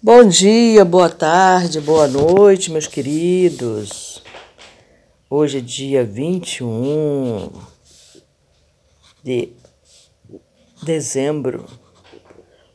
[0.00, 4.22] Bom dia, boa tarde, boa noite, meus queridos.
[5.28, 7.50] Hoje é dia 21
[9.24, 9.52] de
[10.84, 11.66] dezembro.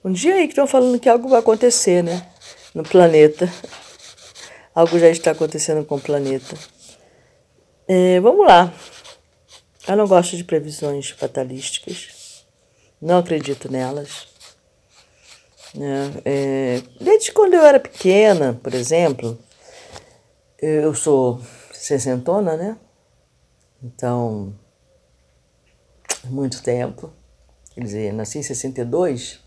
[0.03, 2.29] Um dia aí que estão falando que algo vai acontecer, né?
[2.75, 3.49] No planeta.
[4.75, 6.57] Algo já está acontecendo com o planeta.
[7.87, 8.73] É, vamos lá.
[9.87, 12.43] Eu não gosto de previsões fatalísticas.
[13.01, 14.32] Não acredito nelas.
[15.75, 19.37] É, é, desde quando eu era pequena, por exemplo,
[20.61, 21.41] eu sou
[21.73, 22.77] sessentona, né?
[23.83, 24.53] Então,
[26.25, 27.11] muito tempo.
[27.73, 29.39] Quer dizer, nasci em 62.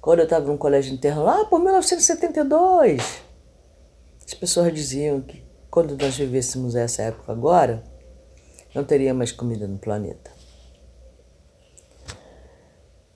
[0.00, 3.22] Quando eu estava no colégio interno, lá por 1972,
[4.24, 7.82] as pessoas diziam que quando nós vivêssemos essa época agora,
[8.74, 10.35] não teria mais comida no planeta.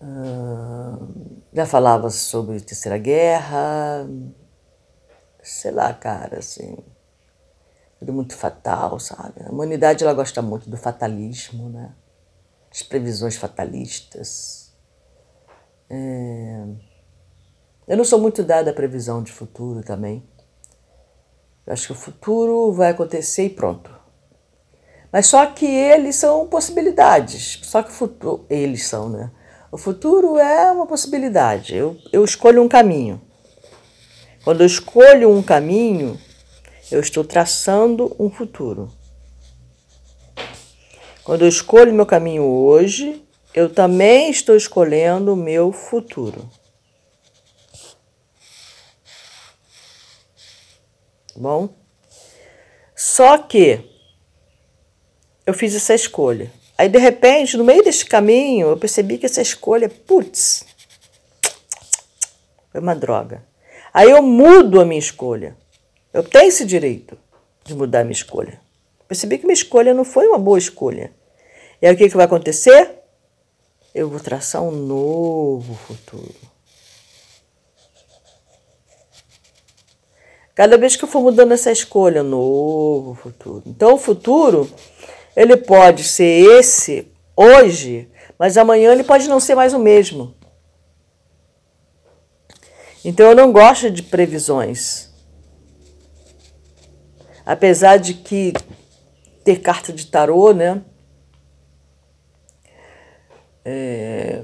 [0.00, 0.98] Ah,
[1.52, 4.08] já falava sobre Terceira Guerra,
[5.42, 6.78] sei lá, cara, assim,
[7.98, 9.42] tudo muito fatal, sabe?
[9.44, 11.94] A humanidade ela gosta muito do fatalismo, né?
[12.70, 14.72] As previsões fatalistas.
[15.90, 16.64] É...
[17.86, 20.26] Eu não sou muito dada à previsão de futuro também.
[21.66, 23.94] Eu acho que o futuro vai acontecer e pronto.
[25.12, 27.60] Mas só que eles são possibilidades.
[27.64, 28.46] Só que o futuro.
[28.48, 29.30] Eles são, né?
[29.72, 31.76] O futuro é uma possibilidade.
[31.76, 33.20] Eu, eu escolho um caminho.
[34.42, 36.20] Quando eu escolho um caminho,
[36.90, 38.90] eu estou traçando um futuro.
[41.22, 46.50] Quando eu escolho meu caminho hoje, eu também estou escolhendo o meu futuro.
[51.36, 51.68] Bom?
[52.96, 53.88] Só que
[55.46, 56.50] eu fiz essa escolha.
[56.80, 60.64] Aí, de repente, no meio desse caminho, eu percebi que essa escolha, putz,
[62.72, 63.44] foi uma droga.
[63.92, 65.54] Aí eu mudo a minha escolha.
[66.10, 67.18] Eu tenho esse direito
[67.64, 68.58] de mudar a minha escolha.
[69.06, 71.12] Percebi que minha escolha não foi uma boa escolha.
[71.82, 72.90] E aí o que, que vai acontecer?
[73.94, 76.34] Eu vou traçar um novo futuro.
[80.54, 83.62] Cada vez que eu for mudando essa escolha, novo futuro.
[83.66, 84.66] Então, o futuro
[85.36, 90.34] ele pode ser esse hoje, mas amanhã ele pode não ser mais o mesmo.
[93.04, 95.10] Então eu não gosto de previsões.
[97.46, 98.52] Apesar de que
[99.44, 100.82] ter carta de tarô, né?
[103.64, 104.42] É,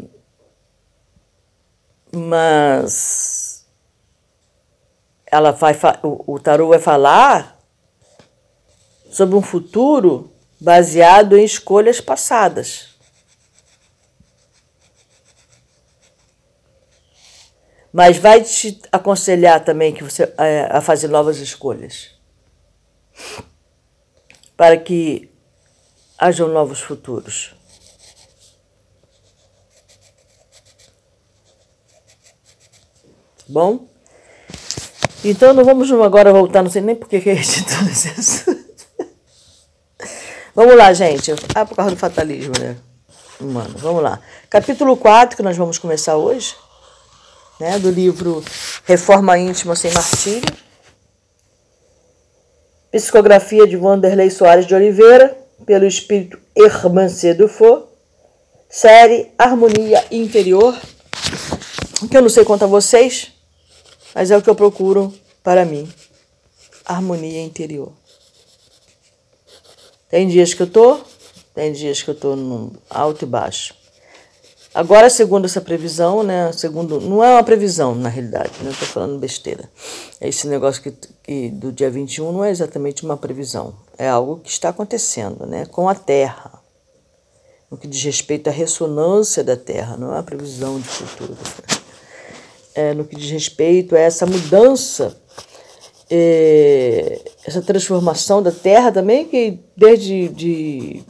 [2.14, 3.66] mas
[5.26, 7.58] ela vai o, o tarô vai falar
[9.10, 12.96] sobre um futuro baseado em escolhas passadas.
[17.92, 22.10] Mas vai te aconselhar também que você é, a fazer novas escolhas.
[24.56, 25.30] Para que
[26.18, 27.54] hajam novos futuros.
[33.48, 33.88] Bom?
[35.24, 38.55] Então não vamos agora voltar, não sei nem por que a gente tudo isso.
[40.56, 41.34] Vamos lá, gente.
[41.54, 42.78] Ah, por causa do fatalismo, né?
[43.38, 44.18] Mano, vamos lá.
[44.48, 46.56] Capítulo 4, que nós vamos começar hoje,
[47.60, 47.78] né?
[47.78, 48.42] Do livro
[48.86, 50.56] Reforma Íntima Sem Martírio.
[52.90, 55.36] Psicografia de Vanderlei Soares de Oliveira,
[55.66, 57.88] pelo espírito Hermancé Dufour.
[58.70, 60.74] Série Harmonia Interior.
[62.10, 63.30] Que eu não sei quanto a vocês,
[64.14, 65.12] mas é o que eu procuro
[65.42, 65.86] para mim.
[66.86, 67.92] Harmonia interior.
[70.08, 71.00] Tem dias que eu tô,
[71.54, 73.74] tem dias que eu tô no alto e baixo.
[74.72, 79.18] Agora, segundo essa previsão, né, segundo, não é uma previsão na realidade, né, tô falando
[79.18, 79.68] besteira.
[80.20, 84.50] Esse negócio que, que do dia 21 não é exatamente uma previsão, é algo que
[84.50, 86.52] está acontecendo, né, com a Terra.
[87.70, 91.36] No que diz respeito à ressonância da Terra, não é uma previsão de futuro.
[92.74, 95.16] É, no que diz respeito a essa mudança
[96.10, 101.02] é, essa transformação da Terra também, que desde de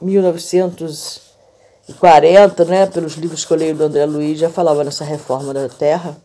[0.00, 5.68] 1940, né, pelos livros que eu leio do André Luiz, já falava nessa reforma da
[5.68, 6.16] Terra.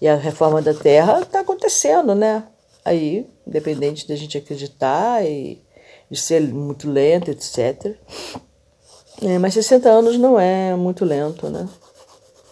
[0.00, 2.44] E a reforma da Terra está acontecendo, né?
[2.82, 5.62] Aí, independente da gente acreditar e
[6.10, 7.94] de ser muito lento, etc.
[9.22, 11.68] É, mas 60 anos não é muito lento, né?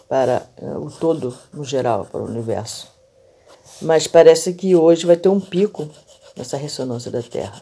[0.07, 2.88] Para é, o todo, no geral, para o universo.
[3.81, 5.87] Mas parece que hoje vai ter um pico
[6.35, 7.61] nessa ressonância da Terra.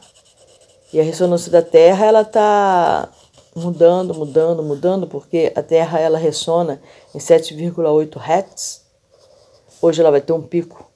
[0.92, 3.10] E a ressonância da Terra ela está
[3.56, 6.82] mudando, mudando, mudando, porque a Terra ela ressona
[7.14, 8.82] em 7,8 Hz,
[9.82, 10.90] hoje ela vai ter um pico,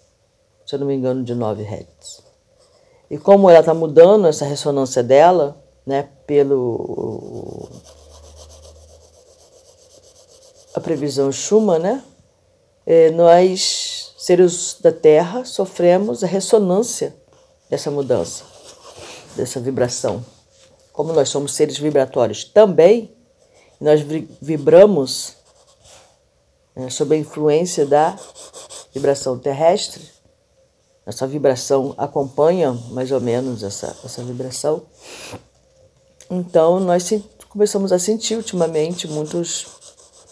[0.65, 2.21] se eu não me engano, de 9 Hz.
[3.09, 7.67] E como ela está mudando essa ressonância dela, né, pelo
[10.73, 12.03] a previsão Schumann, né,
[12.85, 13.90] é, nós,
[14.21, 17.15] seres da Terra, sofremos a ressonância
[17.67, 18.43] dessa mudança,
[19.35, 20.23] dessa vibração.
[20.93, 23.15] Como nós somos seres vibratórios também,
[23.79, 24.01] nós
[24.39, 25.37] vibramos
[26.75, 28.15] né, sob a influência da
[28.93, 30.07] vibração terrestre,
[31.03, 34.83] essa vibração acompanha mais ou menos essa, essa vibração.
[36.29, 37.11] Então, nós
[37.49, 39.65] começamos a sentir ultimamente muitos,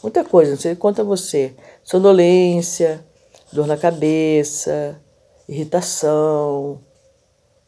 [0.03, 3.03] muita coisa, não sei quanto a você, sonolência,
[3.51, 4.99] dor na cabeça,
[5.47, 6.81] irritação,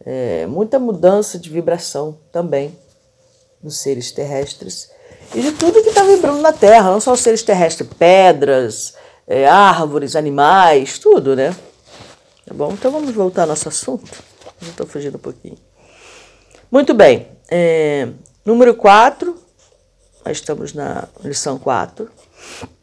[0.06, 2.78] é, muita mudança de vibração também
[3.62, 4.92] nos seres terrestres
[5.34, 8.96] e de tudo que está vibrando na Terra, não só os seres terrestres, pedras,
[9.28, 11.56] é, árvores, animais, tudo, né?
[12.46, 12.74] Tá bom?
[12.74, 14.12] Então vamos voltar ao nosso assunto.
[14.62, 15.58] Estou fugindo um pouquinho.
[16.70, 17.28] Muito bem.
[17.50, 18.10] É,
[18.44, 19.36] número 4,
[20.26, 22.10] nós estamos na lição 4,
[22.64, 22.81] em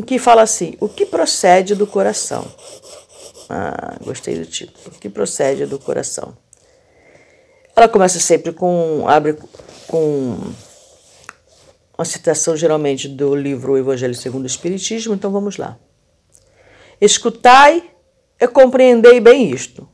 [0.00, 2.46] que fala assim: o que procede do coração?
[3.48, 4.78] Ah, gostei do título.
[4.86, 6.36] O que procede do coração?
[7.74, 9.04] Ela começa sempre com.
[9.08, 9.36] abre
[9.88, 10.36] com
[11.98, 15.76] uma citação geralmente do livro O Evangelho segundo o Espiritismo, então vamos lá.
[17.00, 17.90] Escutai
[18.38, 19.88] e compreendei bem isto.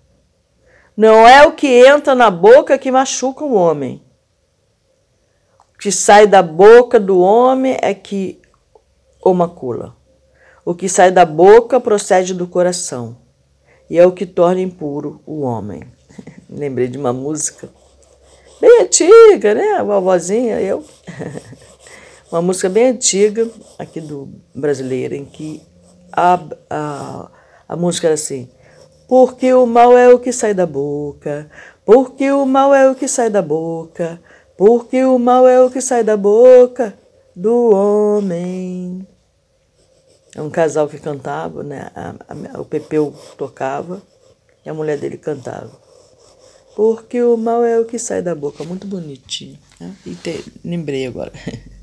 [0.96, 4.04] Não é o que entra na boca que machuca o homem.
[5.74, 8.40] O que sai da boca do homem é que
[9.30, 9.96] o macula.
[10.64, 13.16] O que sai da boca procede do coração
[13.90, 15.82] e é o que torna impuro o homem.
[16.48, 17.68] Lembrei de uma música
[18.60, 19.72] bem antiga, né?
[19.72, 20.84] A vovozinha, eu.
[22.30, 25.60] uma música bem antiga aqui do brasileiro, em que
[26.12, 26.40] a,
[26.70, 27.30] a,
[27.68, 28.48] a música era assim:
[29.08, 31.50] Porque o mal é o que sai da boca,
[31.84, 34.20] porque o mal é o que sai da boca,
[34.56, 36.96] porque o mal é o que sai da boca
[37.34, 39.06] do homem.
[40.36, 41.90] É um casal que cantava, né?
[41.94, 44.02] A, a, o Pepeu tocava
[44.66, 45.72] e a mulher dele cantava.
[46.76, 48.62] Porque o mal é o que sai da boca.
[48.62, 49.58] Muito bonitinho.
[49.80, 49.96] Né?
[50.04, 51.32] E te, lembrei agora.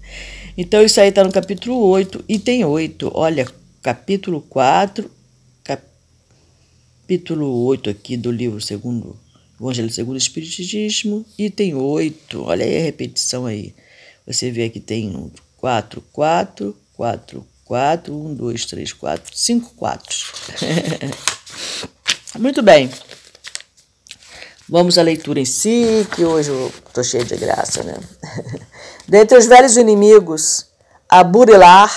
[0.55, 3.11] Então, isso aí está no capítulo 8, item 8.
[3.15, 3.47] Olha,
[3.81, 5.09] capítulo 4,
[5.63, 9.17] capítulo 8 aqui do livro segundo
[9.59, 12.43] Evangelho segundo o Espiritismo, item 8.
[12.43, 13.73] Olha aí a repetição aí.
[14.27, 20.17] Você vê que tem 4, 4, 4, 4, 1, 2, 3, 4, 5 4.
[22.39, 22.91] Muito bem.
[24.67, 27.95] Vamos à leitura em si, que hoje eu estou cheia de graça, né?
[29.07, 30.65] Dentre os velhos inimigos,
[31.07, 31.91] a burilar,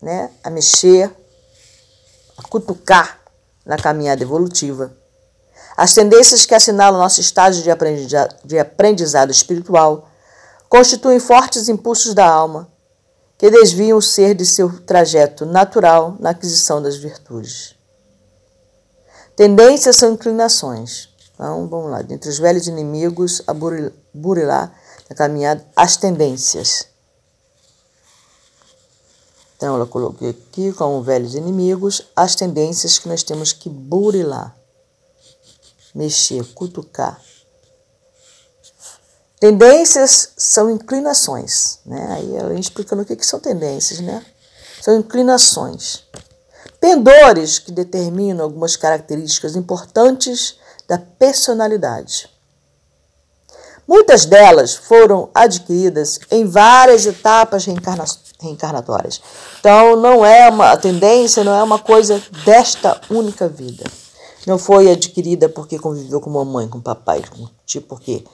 [0.00, 0.30] né?
[0.42, 1.10] a mexer,
[2.38, 3.20] a cutucar
[3.66, 4.96] na caminhada evolutiva.
[5.76, 7.62] As tendências que assinalam nosso estágio
[8.44, 10.08] de aprendizado espiritual
[10.68, 12.71] constituem fortes impulsos da alma
[13.42, 17.74] que desviam o ser de seu trajeto natural na aquisição das virtudes.
[19.34, 21.08] Tendências são inclinações.
[21.34, 22.02] Então, vamos lá.
[22.02, 24.72] Dentre os velhos inimigos, a burilar
[25.10, 26.86] na caminhada, as tendências.
[29.56, 34.56] Então, ela coloquei aqui como velhos inimigos as tendências que nós temos que burilar,
[35.92, 37.20] mexer, cutucar.
[39.42, 42.06] Tendências são inclinações, né?
[42.12, 44.24] Aí ela explicando o que, que são tendências, né?
[44.80, 46.04] São inclinações.
[46.80, 52.30] Pendores que determinam algumas características importantes da personalidade.
[53.84, 58.04] Muitas delas foram adquiridas em várias etapas reencarna
[58.40, 59.20] reencarnatórias.
[59.58, 63.82] Então, não é uma a tendência, não é uma coisa desta única vida.
[64.46, 67.24] Não foi adquirida porque conviveu com mamãe, com papai,
[67.66, 68.24] tipo porque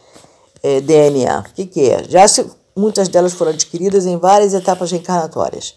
[0.63, 1.41] é, DNA.
[1.41, 2.05] O que, que é?
[2.05, 5.75] Já se, muitas delas foram adquiridas em várias etapas reencarnatórias.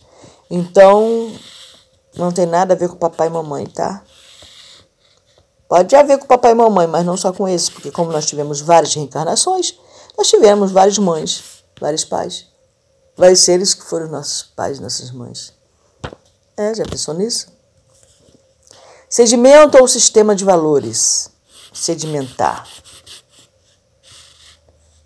[0.49, 1.31] Então,
[2.15, 4.03] não tem nada a ver com papai e mamãe, tá?
[5.67, 8.59] Pode haver com papai e mamãe, mas não só com esses, porque como nós tivemos
[8.59, 9.73] várias reencarnações,
[10.17, 12.45] nós tivemos várias mães, vários pais.
[13.15, 15.53] Vários seres que foram nossos pais nossas mães.
[16.57, 17.47] É, já pensou nisso?
[19.09, 21.29] Sedimento ou sistema de valores.
[21.73, 22.67] Sedimentar.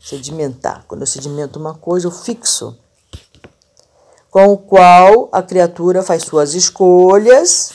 [0.06, 0.86] Sedimentar.
[0.88, 2.78] Quando eu sedimento uma coisa, eu fixo.
[4.30, 7.72] Com o qual a criatura faz suas escolhas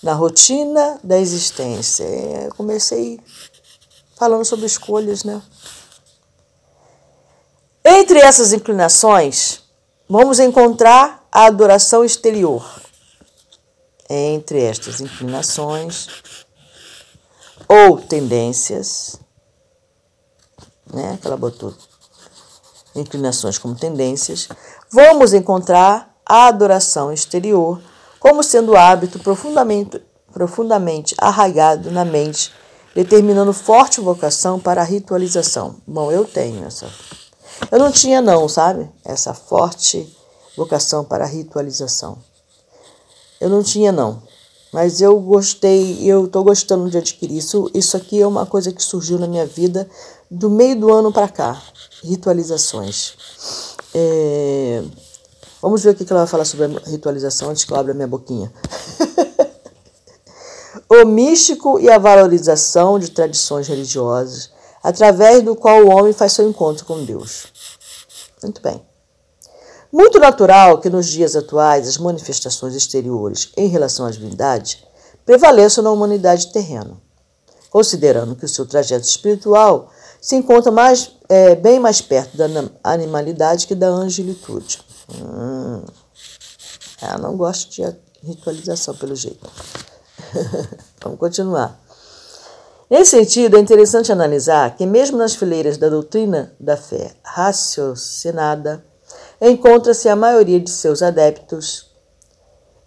[0.00, 2.04] na rotina da existência.
[2.04, 3.18] É, eu comecei
[4.16, 5.42] falando sobre escolhas, né?
[7.84, 9.62] Entre essas inclinações,
[10.08, 12.64] vamos encontrar a adoração exterior.
[14.12, 16.08] entre estas inclinações
[17.68, 19.19] ou tendências,
[20.92, 21.74] né, que ela botou
[22.94, 24.48] inclinações como tendências,
[24.90, 27.80] vamos encontrar a adoração exterior
[28.18, 30.00] como sendo hábito profundamente,
[30.32, 32.52] profundamente arraigado na mente,
[32.94, 35.76] determinando forte vocação para a ritualização.
[35.86, 36.88] Bom, eu tenho essa.
[37.70, 38.88] Eu não tinha, não, sabe?
[39.04, 40.16] Essa forte
[40.56, 42.18] vocação para a ritualização.
[43.40, 44.22] Eu não tinha, não.
[44.72, 47.70] Mas eu gostei, eu estou gostando de adquirir isso.
[47.74, 49.88] Isso aqui é uma coisa que surgiu na minha vida
[50.30, 51.60] do meio do ano para cá.
[52.02, 53.14] Ritualizações.
[53.94, 54.82] É...
[55.60, 58.06] Vamos ver o que ela vai falar sobre a ritualização antes que eu abra minha
[58.06, 58.50] boquinha.
[60.88, 64.50] o místico e a valorização de tradições religiosas,
[64.82, 67.48] através do qual o homem faz seu encontro com Deus.
[68.42, 68.82] Muito bem.
[69.92, 74.86] Muito natural que nos dias atuais as manifestações exteriores em relação à divindade
[75.26, 76.96] prevaleçam na humanidade terrena,
[77.68, 82.46] considerando que o seu trajeto espiritual se encontra mais, é, bem mais perto da
[82.84, 84.80] animalidade que da angelitude.
[85.14, 85.82] Hum,
[87.00, 89.48] ela não gosta de ritualização, pelo jeito.
[91.02, 91.80] Vamos continuar.
[92.90, 98.84] Nesse sentido, é interessante analisar que, mesmo nas fileiras da doutrina da fé raciocinada,
[99.40, 101.88] encontra-se a maioria de seus adeptos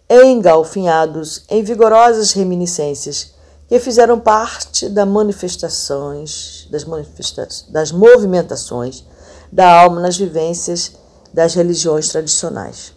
[0.08, 3.32] engalfinhados em vigorosas reminiscências
[3.66, 9.04] que fizeram parte das manifestações, das, das movimentações
[9.52, 10.92] da alma nas vivências
[11.32, 12.92] das religiões tradicionais.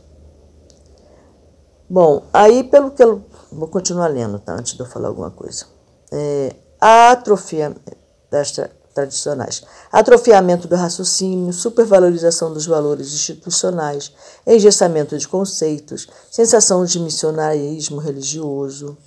[1.88, 4.54] Bom, aí pelo que eu vou continuar lendo, tá?
[4.54, 5.66] Antes de eu falar alguma coisa.
[6.12, 7.76] É, a atrofia
[8.32, 9.62] desta tradicionais.
[9.92, 14.12] Atrofiamento do raciocínio, supervalorização dos valores institucionais,
[14.46, 18.98] engessamento de conceitos, sensação de missionarismo religioso.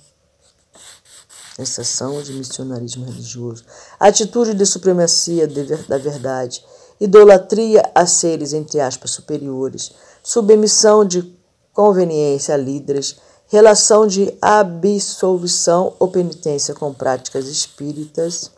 [1.55, 3.63] Sensação de missionarismo religioso.
[3.99, 6.63] Atitude de supremacia da verdade.
[6.99, 9.91] Idolatria a seres, entre aspas, superiores.
[10.23, 11.35] Submissão de
[11.73, 13.17] conveniência a líderes.
[13.47, 18.51] Relação de absolvição ou penitência com práticas espíritas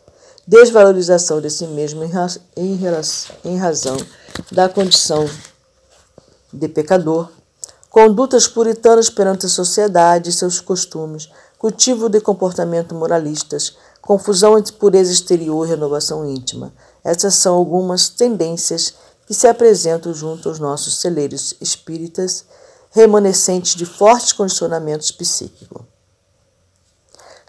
[0.46, 2.78] desvalorização de si mesmo em,
[3.44, 3.96] em razão
[4.52, 5.28] da condição
[6.52, 7.28] de pecador,
[7.90, 11.30] condutas puritanas perante a sociedade e seus costumes,
[11.64, 16.74] cultivo de comportamento moralistas, confusão entre pureza exterior e renovação íntima.
[17.02, 18.92] Essas são algumas tendências
[19.26, 22.44] que se apresentam junto aos nossos celeiros espíritas,
[22.90, 25.80] remanescentes de fortes condicionamentos psíquicos.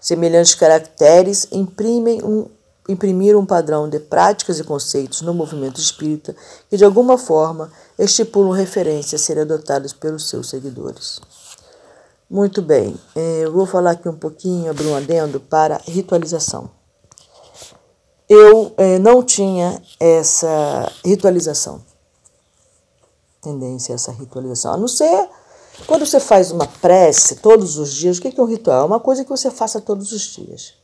[0.00, 2.48] Semelhantes caracteres imprimem um
[2.88, 6.34] um padrão de práticas e conceitos no movimento espírita
[6.70, 11.20] que, de alguma forma, estipulam referências a serem adotadas pelos seus seguidores.
[12.28, 16.68] Muito bem, eh, eu vou falar aqui um pouquinho, abrir um adendo para ritualização.
[18.28, 21.84] Eu eh, não tinha essa ritualização,
[23.40, 25.28] tendência a essa ritualização, a não ser
[25.84, 28.18] quando você faz uma prece todos os dias.
[28.18, 28.82] O que é um ritual?
[28.82, 30.74] É uma coisa que você faça todos os dias.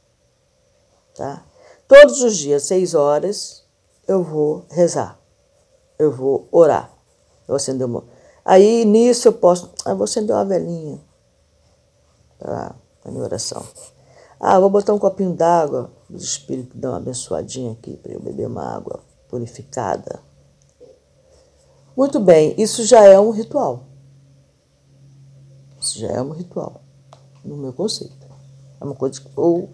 [1.14, 1.42] Tá?
[1.88, 3.64] Todos os dias, seis horas,
[4.06, 5.18] eu vou rezar.
[5.98, 6.92] Eu vou orar.
[7.48, 8.04] Eu acender uma.
[8.44, 9.72] Aí nisso eu posso.
[9.84, 11.00] Ah, vou acender uma velhinha.
[12.42, 13.62] Para a minha oração.
[14.40, 15.92] Ah, vou botar um copinho d'água.
[16.10, 20.20] O Espírito dá uma abençoadinha aqui para eu beber uma água purificada.
[21.96, 23.84] Muito bem, isso já é um ritual.
[25.80, 26.80] Isso já é um ritual,
[27.44, 28.26] no meu conceito.
[28.80, 29.70] É uma coisa que, ou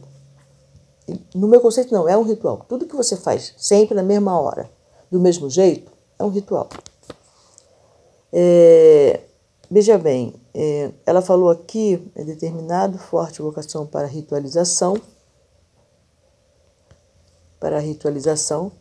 [1.34, 2.64] no meu conceito, não, é um ritual.
[2.68, 4.70] Tudo que você faz sempre na mesma hora,
[5.10, 6.68] do mesmo jeito, é um ritual.
[8.32, 9.20] É,
[9.70, 15.00] veja bem, é, ela falou aqui, é determinado, forte vocação para ritualização,
[17.60, 18.72] para ritualização,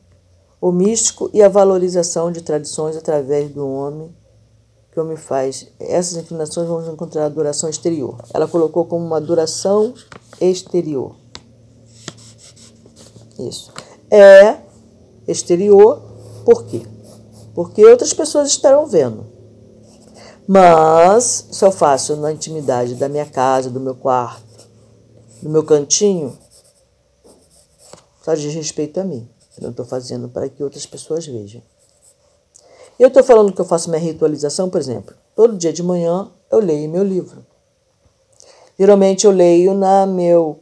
[0.60, 4.16] o místico e a valorização de tradições através do homem
[4.98, 5.68] que o homem faz.
[5.80, 8.18] Essas inclinações vamos encontrar a adoração exterior.
[8.34, 9.94] Ela colocou como uma adoração
[10.42, 11.16] exterior.
[13.38, 13.72] Isso.
[14.10, 14.58] É
[15.28, 16.02] exterior,
[16.44, 16.82] por quê?
[17.54, 19.37] Porque outras pessoas estarão vendo.
[20.48, 24.68] Mas eu faço na intimidade da minha casa, do meu quarto,
[25.42, 26.38] do meu cantinho,
[28.24, 29.28] só diz respeito a mim.
[29.58, 31.62] Eu não estou fazendo para que outras pessoas vejam.
[33.00, 35.16] Eu estou falando que eu faço minha ritualização, por exemplo.
[35.36, 37.46] Todo dia de manhã eu leio meu livro.
[38.78, 40.60] Geralmente eu leio na, meu,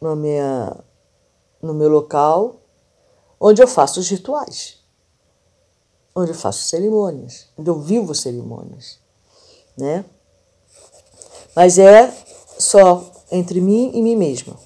[0.00, 0.76] na minha
[1.60, 2.56] no meu local,
[3.40, 4.78] onde eu faço os rituais,
[6.14, 8.97] onde eu faço cerimônias, onde eu vivo cerimônias,
[9.78, 10.04] né?
[11.54, 12.12] Mas é
[12.58, 14.56] só entre mim e mim mesma.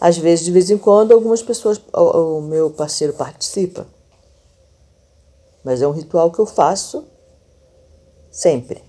[0.00, 3.86] Às vezes, de vez em quando, algumas pessoas, o, o meu parceiro participa.
[5.64, 7.04] Mas é um ritual que eu faço
[8.30, 8.84] sempre.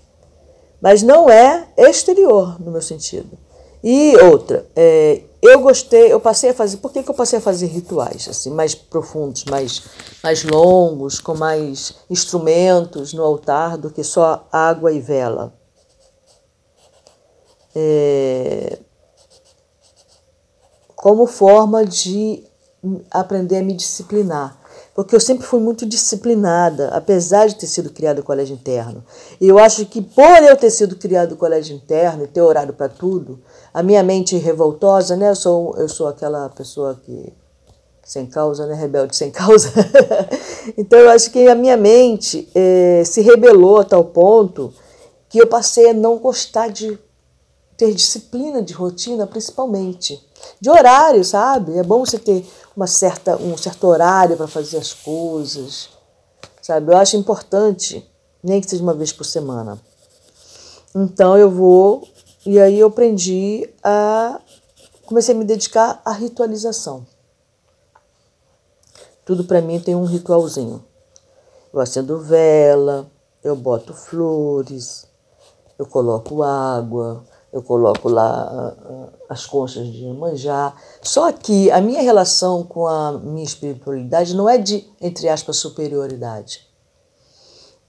[0.80, 3.36] Mas não é exterior no meu sentido.
[3.82, 6.78] E outra, é, eu gostei, eu passei a fazer.
[6.78, 9.82] Por que, que eu passei a fazer rituais assim, mais profundos, mais,
[10.22, 15.54] mais longos, com mais instrumentos no altar do que só água e vela?
[17.74, 18.78] É,
[20.96, 22.44] como forma de
[23.10, 24.58] aprender a me disciplinar.
[24.94, 29.04] Porque eu sempre fui muito disciplinada, apesar de ter sido criada no colégio interno.
[29.40, 32.74] E eu acho que por eu ter sido criada no colégio interno e ter horário
[32.74, 33.40] para tudo,
[33.78, 35.30] a minha mente revoltosa, né?
[35.30, 37.32] Eu sou, eu sou aquela pessoa que
[38.02, 38.74] sem causa, né?
[38.74, 39.72] Rebelde sem causa.
[40.76, 44.74] então eu acho que a minha mente eh, se rebelou a tal ponto
[45.28, 46.98] que eu passei a não gostar de
[47.76, 50.20] ter disciplina de rotina, principalmente.
[50.60, 51.78] De horário, sabe?
[51.78, 52.44] É bom você ter
[52.74, 55.88] uma certa, um certo horário para fazer as coisas,
[56.60, 56.92] sabe?
[56.92, 58.04] Eu acho importante,
[58.42, 59.78] nem que seja uma vez por semana.
[60.92, 62.02] Então eu vou,
[62.50, 64.40] e aí eu aprendi a.
[65.04, 67.06] Comecei a me dedicar à ritualização.
[69.22, 70.82] Tudo para mim tem um ritualzinho.
[71.70, 73.06] Eu acendo vela,
[73.44, 75.06] eu boto flores,
[75.78, 78.74] eu coloco água, eu coloco lá
[79.28, 80.74] as conchas de manjar.
[81.02, 86.66] Só que a minha relação com a minha espiritualidade não é de, entre aspas, superioridade.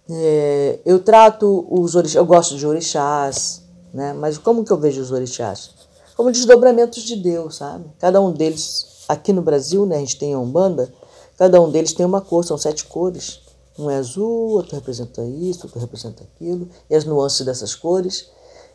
[0.09, 4.13] É, eu trato os orixás, eu gosto de orixás, né?
[4.13, 5.72] mas como que eu vejo os orixás?
[6.15, 7.86] Como desdobramentos de Deus, sabe?
[7.98, 10.93] Cada um deles, aqui no Brasil, né, a gente tem a Umbanda,
[11.38, 13.41] cada um deles tem uma cor, são sete cores.
[13.77, 18.29] Um é azul, outro representa isso, outro representa aquilo, e as nuances dessas cores.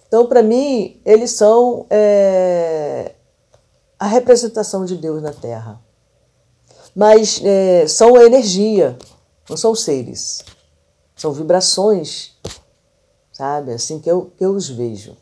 [0.09, 3.13] Então, para mim, eles são é,
[3.99, 5.81] a representação de Deus na Terra.
[6.95, 8.97] Mas é, são a energia,
[9.51, 10.43] não são seres.
[11.17, 12.34] São vibrações,
[13.35, 13.73] sabe?
[13.73, 15.15] Assim que eu, que eu os vejo.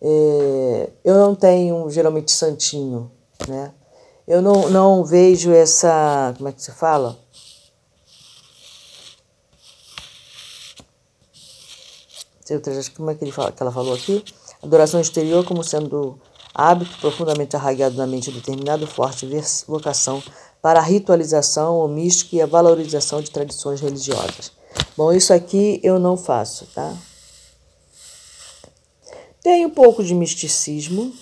[0.00, 3.10] É, eu não tenho geralmente santinho,
[3.48, 3.72] né?
[4.28, 6.34] Eu não, não vejo essa.
[6.36, 7.18] Como é que se fala?
[12.96, 14.24] como é que, ele fala, que ela falou aqui?
[14.62, 16.16] Adoração exterior como sendo
[16.54, 19.28] hábito profundamente arraigado na mente determinado, forte
[19.66, 20.22] vocação
[20.62, 24.52] para a ritualização, o místico e a valorização de tradições religiosas.
[24.96, 26.96] Bom, isso aqui eu não faço, tá?
[29.46, 31.14] Tem um pouco de misticismo,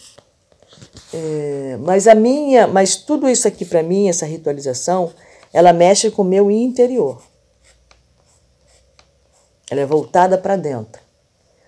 [1.13, 5.13] é, mas a minha, mas tudo isso aqui para mim, essa ritualização,
[5.53, 7.21] ela mexe com o meu interior.
[9.71, 11.05] Ela é voltada para dentro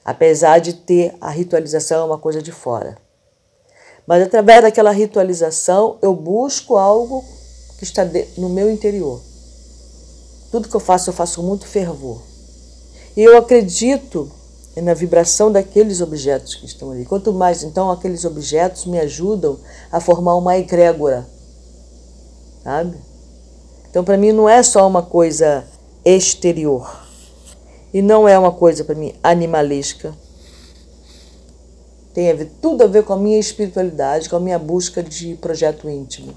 [0.03, 2.97] apesar de ter a ritualização uma coisa de fora.
[4.07, 7.25] Mas através daquela ritualização eu busco algo
[7.77, 9.21] que está no meu interior.
[10.53, 12.23] Tudo que eu faço, eu faço com muito fervor.
[13.17, 14.31] E eu acredito
[14.83, 17.05] na vibração daqueles objetos que estão ali.
[17.05, 19.59] Quanto mais, então, aqueles objetos me ajudam
[19.91, 21.27] a formar uma egrégora,
[22.63, 22.97] sabe?
[23.89, 25.65] Então, para mim, não é só uma coisa
[26.05, 27.07] exterior
[27.93, 30.15] e não é uma coisa para mim animalesca.
[32.13, 35.35] Tem a ver, tudo a ver com a minha espiritualidade, com a minha busca de
[35.37, 36.35] projeto íntimo.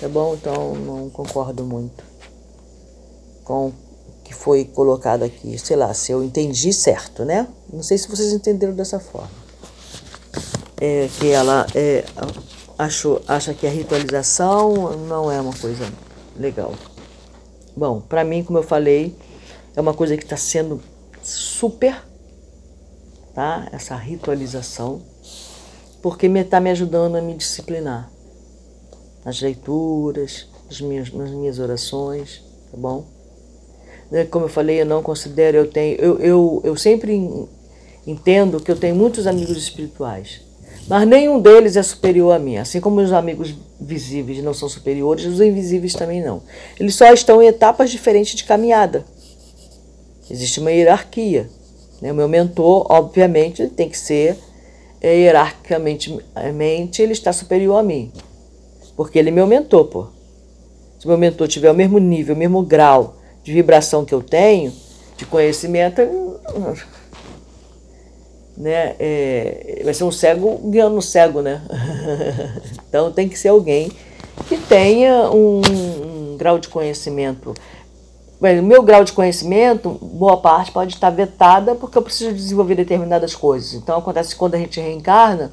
[0.00, 0.34] Tá bom?
[0.34, 2.04] Então não concordo muito
[3.44, 3.72] com
[4.32, 5.58] que foi colocado aqui.
[5.58, 7.46] Sei lá, se eu entendi certo, né?
[7.70, 9.30] Não sei se vocês entenderam dessa forma.
[10.80, 12.04] É que ela é,
[12.78, 15.86] achou, acha que a ritualização não é uma coisa
[16.36, 16.74] legal.
[17.76, 19.14] Bom, para mim, como eu falei,
[19.76, 20.80] é uma coisa que está sendo
[21.22, 22.02] super,
[23.34, 23.68] tá?
[23.70, 25.02] Essa ritualização,
[26.02, 28.10] porque está me, tá me ajudando a me disciplinar
[29.24, 33.11] nas leituras, nas minhas, nas minhas orações, tá bom?
[34.12, 37.48] Né, como eu falei, eu não considero, eu tenho, eu, eu, eu sempre
[38.06, 40.42] entendo que eu tenho muitos amigos espirituais,
[40.86, 42.58] mas nenhum deles é superior a mim.
[42.58, 46.42] Assim como os amigos visíveis não são superiores, os invisíveis também não.
[46.78, 49.02] Eles só estão em etapas diferentes de caminhada.
[50.30, 51.48] Existe uma hierarquia.
[52.02, 52.12] Né?
[52.12, 54.36] O meu mentor, obviamente, tem que ser
[55.00, 56.20] é, hierarquicamente
[57.00, 58.12] ele está superior a mim.
[58.94, 60.08] Porque ele é meu mentor, pô.
[60.98, 64.72] Se meu mentor tiver o mesmo nível, o mesmo grau de vibração que eu tenho,
[65.16, 66.00] de conhecimento,
[68.56, 71.62] né, é, vai ser um cego guiando um cego, né?
[72.88, 73.90] então tem que ser alguém
[74.48, 77.54] que tenha um, um grau de conhecimento
[78.60, 83.36] o meu grau de conhecimento, boa parte pode estar vetada porque eu preciso desenvolver determinadas
[83.36, 83.74] coisas.
[83.74, 85.52] Então acontece que quando a gente reencarna,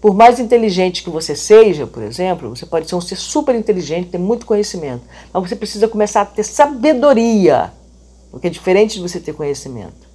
[0.00, 4.10] por mais inteligente que você seja, por exemplo, você pode ser um ser super inteligente,
[4.10, 7.72] ter muito conhecimento, mas você precisa começar a ter sabedoria,
[8.30, 10.06] porque é diferente de você ter conhecimento.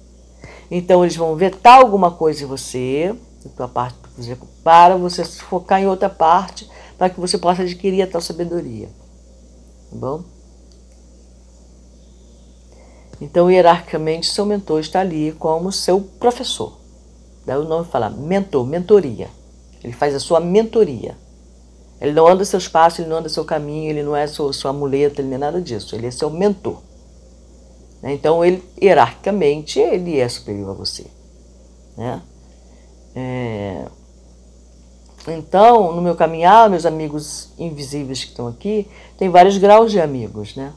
[0.70, 3.14] Então eles vão vetar alguma coisa em você,
[3.44, 3.98] da tua parte,
[4.62, 8.88] para você focar em outra parte, para que você possa adquirir a tal sabedoria.
[9.90, 10.22] Tá bom?
[13.20, 16.76] Então, hierarquicamente, seu mentor está ali como seu professor.
[17.46, 19.28] Daí o nome fala mentor, mentoria.
[19.82, 21.16] Ele faz a sua mentoria.
[22.00, 24.72] Ele não anda seus passos, ele não anda seu caminho, ele não é sua, sua
[24.72, 25.94] muleta, ele não é nada disso.
[25.94, 26.82] Ele é seu mentor.
[28.02, 28.12] Né?
[28.12, 31.06] Então, ele, hierarquicamente, ele é superior a você.
[31.96, 32.22] Né?
[33.14, 33.86] É...
[35.28, 40.56] Então, no meu caminhar, meus amigos invisíveis que estão aqui, tem vários graus de amigos,
[40.56, 40.72] né?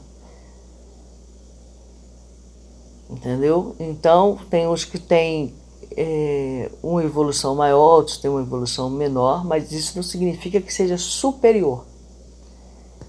[3.09, 3.75] Entendeu?
[3.79, 5.55] Então, tem os que têm
[5.97, 10.97] é, uma evolução maior, outros têm uma evolução menor, mas isso não significa que seja
[10.97, 11.85] superior.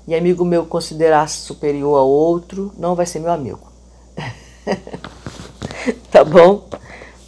[0.06, 3.60] E amigo meu considerar-se superior a outro, não vai ser meu amigo.
[6.12, 6.68] tá bom?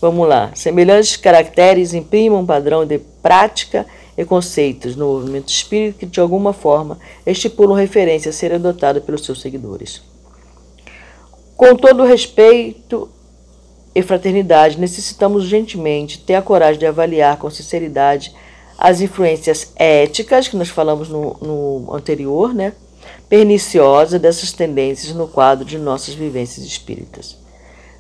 [0.01, 0.53] Vamos lá.
[0.55, 3.85] Semelhantes caracteres imprimam um padrão de prática
[4.17, 9.25] e conceitos no movimento espírita que, de alguma forma, estipulam referência a ser adotado pelos
[9.25, 10.03] seus seguidores.
[11.57, 13.09] Com todo respeito
[13.99, 18.33] e fraternidade, necessitamos urgentemente ter a coragem de avaliar com sinceridade
[18.79, 22.73] as influências éticas, que nós falamos no, no anterior, né?
[23.29, 27.37] perniciosa dessas tendências no quadro de nossas vivências espíritas.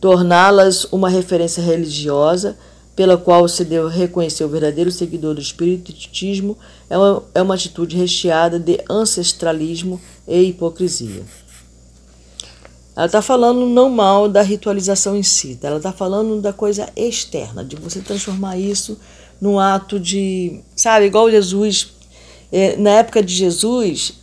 [0.00, 2.58] torná-las uma referência religiosa
[2.94, 6.56] pela qual se deu reconhecer o verdadeiro seguidor do espiritismo
[6.88, 11.24] é uma, é uma atitude recheada de ancestralismo e hipocrisia.
[12.96, 15.68] Ela está falando não mal da ritualização em si, tá?
[15.68, 18.98] ela está falando da coisa externa, de você transformar isso
[19.40, 20.60] num ato de.
[20.76, 21.92] Sabe, igual Jesus.
[22.52, 24.14] É, na época de Jesus,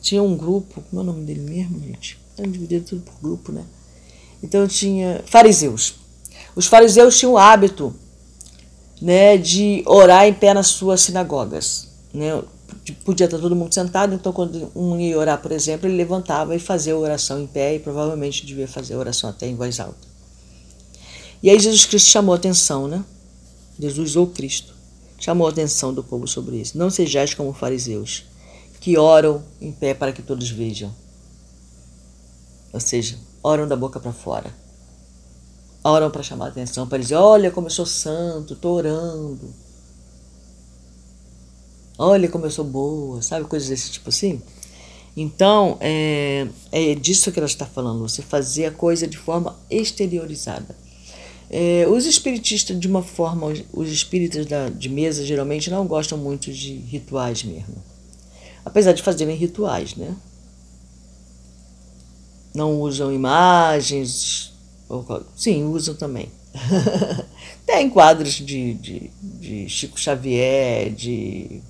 [0.00, 2.18] tinha um grupo, como é o nome dele mesmo, gente?
[2.30, 3.64] Está dividido tudo por grupo, né?
[4.42, 5.94] Então tinha fariseus.
[6.54, 7.94] Os fariseus tinham o hábito
[9.00, 11.88] né, de orar em pé nas suas sinagogas.
[12.12, 12.42] Né?
[13.04, 16.58] Podia estar todo mundo sentado, então quando um ia orar, por exemplo, ele levantava e
[16.58, 20.08] fazia a oração em pé e provavelmente devia fazer a oração até em voz alta.
[21.42, 23.04] E aí Jesus Cristo chamou a atenção, né?
[23.78, 24.74] Jesus ou Cristo
[25.18, 26.76] chamou a atenção do povo sobre isso.
[26.76, 28.24] Não sejais como fariseus,
[28.80, 30.94] que oram em pé para que todos vejam.
[32.72, 34.54] Ou seja, oram da boca para fora
[35.82, 39.52] oram para chamar a atenção, para dizer: olha como eu sou santo, estou orando.
[42.02, 43.46] Olha como eu sou boa, sabe?
[43.46, 44.40] Coisas desse tipo assim.
[45.14, 50.74] Então, é, é disso que ela está falando, você fazer a coisa de forma exteriorizada.
[51.50, 56.50] É, os espiritistas, de uma forma, os espíritas da, de mesa geralmente não gostam muito
[56.50, 57.74] de rituais mesmo.
[58.64, 60.16] Apesar de fazerem rituais, né?
[62.54, 64.50] Não usam imagens,
[65.36, 66.30] Sim, usam também.
[67.66, 71.60] Tem quadros de, de, de, Chico Xavier, de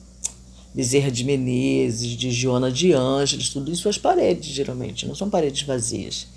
[0.75, 5.63] Bezerra de Menezes, de Joana de Ângeles, tudo isso as paredes, geralmente, não são paredes
[5.63, 6.29] vazias.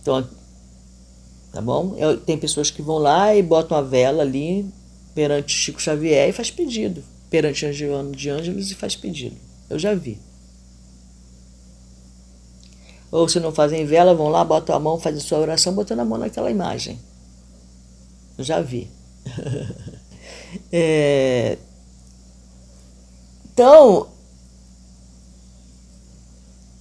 [0.00, 0.26] Então,
[1.52, 1.96] tá bom?
[2.26, 4.66] Tem pessoas que vão lá e botam a vela ali
[5.14, 7.02] perante Chico Xavier e faz pedido.
[7.30, 9.36] Perante a Joana de Ângeles e faz pedido.
[9.70, 10.18] Eu já vi.
[13.10, 16.04] Ou se não fazem vela, vão lá, botam a mão, fazem sua oração, botando a
[16.04, 16.98] mão naquela imagem.
[18.36, 18.90] Eu já vi.
[20.72, 21.58] é...
[23.52, 24.08] Então,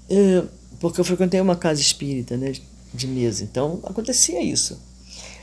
[0.09, 0.43] é...
[0.79, 2.53] porque eu frequentei uma casa espírita, né,
[2.93, 4.79] de mesa, então acontecia isso.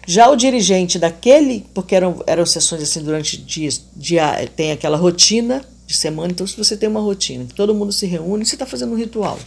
[0.07, 5.63] Já o dirigente daquele, porque eram, eram sessões assim durante dias, dia, tem aquela rotina
[5.87, 8.65] de semana, então se você tem uma rotina, que todo mundo se reúne, você está
[8.65, 9.39] fazendo um ritual.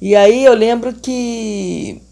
[0.00, 2.02] E aí eu lembro que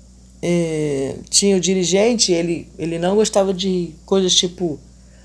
[0.41, 4.81] é, tinha o dirigente, ele, ele não gostava de coisas tipo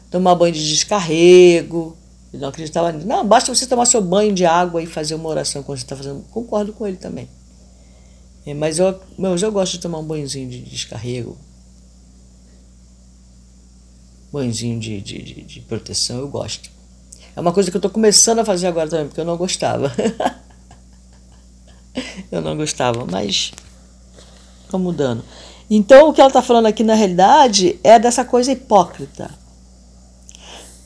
[0.10, 1.98] tomar banho de descarrego,
[2.34, 3.08] ele não acreditava nisso.
[3.08, 5.96] Não, basta você tomar seu banho de água e fazer uma oração quando você está
[5.96, 6.24] fazendo.
[6.32, 7.28] Concordo com ele também.
[8.46, 11.38] É, mas eu, mas eu gosto de tomar um banhozinho de descarrego.
[14.32, 16.70] Banhozinho de, de, de, de proteção, eu gosto.
[17.36, 19.94] É uma coisa que eu estou começando a fazer agora também, porque eu não gostava.
[22.32, 23.52] eu não gostava, mas
[24.64, 25.24] estou mudando.
[25.70, 29.30] Então, o que ela está falando aqui na realidade é dessa coisa hipócrita.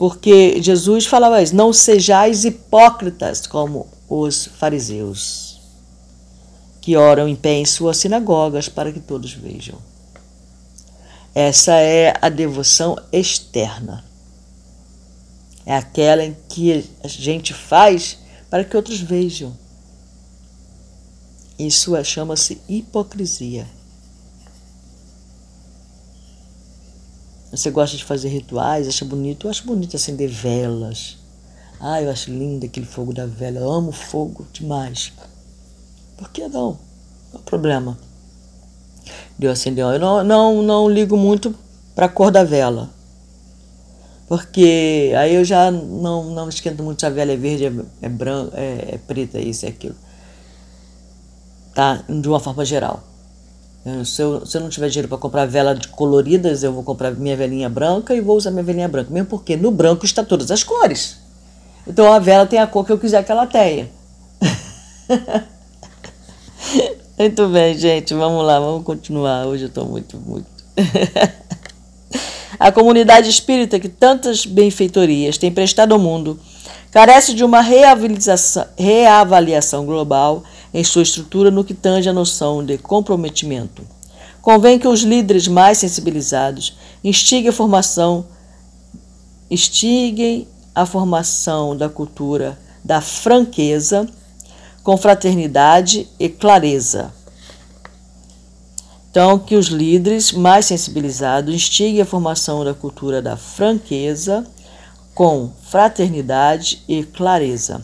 [0.02, 5.62] Porque Jesus falava isso: não sejais hipócritas como os fariseus
[6.82, 9.78] que oram em pé em suas sinagogas para que todos vejam.
[11.36, 14.04] Essa é a devoção externa.
[15.68, 18.18] É aquela em que a gente faz
[18.50, 19.56] para que outros vejam.
[21.60, 23.68] Isso é, chama-se hipocrisia.
[27.52, 29.46] Você gosta de fazer rituais, acha bonito?
[29.46, 31.18] Eu acho bonito acender velas.
[31.82, 33.60] Ah, eu acho lindo aquele fogo da vela.
[33.60, 35.12] Eu amo fogo demais.
[36.18, 36.80] Por que não?
[37.34, 37.98] Não é problema.
[39.38, 39.84] De eu acender.
[39.84, 41.54] Eu não, não, não ligo muito
[41.94, 42.90] para a cor da vela.
[44.30, 48.08] Porque aí eu já não, não esquento muito se a vela é verde, é, é
[48.08, 49.96] branca, é, é preta, isso, é aquilo.
[51.76, 52.02] Tá?
[52.08, 53.11] De uma forma geral.
[54.06, 57.10] Se eu, se eu não tiver dinheiro para comprar vela de coloridas, eu vou comprar
[57.12, 59.12] minha velinha branca e vou usar minha velinha branca.
[59.12, 61.18] Mesmo porque no branco está todas as cores.
[61.88, 63.90] Então a vela tem a cor que eu quiser que ela tenha.
[67.18, 68.14] Muito bem, gente.
[68.14, 69.46] Vamos lá, vamos continuar.
[69.46, 70.48] Hoje eu estou muito, muito.
[72.60, 76.40] a comunidade espírita, que tantas benfeitorias tem prestado ao mundo,
[76.90, 83.84] carece de uma reavaliação global em sua estrutura no que tange a noção de comprometimento.
[84.42, 88.26] Convém que os líderes mais sensibilizados instiguem a formação,
[89.50, 94.08] instiguem a formação da cultura da franqueza
[94.84, 97.14] com fraternidade e clareza.
[99.12, 104.48] Então, que os líderes mais sensibilizados instiguem a formação da cultura da franqueza
[105.14, 107.84] com fraternidade e clareza,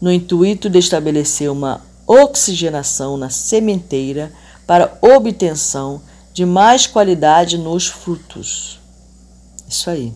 [0.00, 1.82] no intuito de estabelecer uma
[2.12, 4.32] oxigenação na sementeira
[4.66, 8.80] para obtenção de mais qualidade nos frutos.
[9.68, 10.12] Isso aí.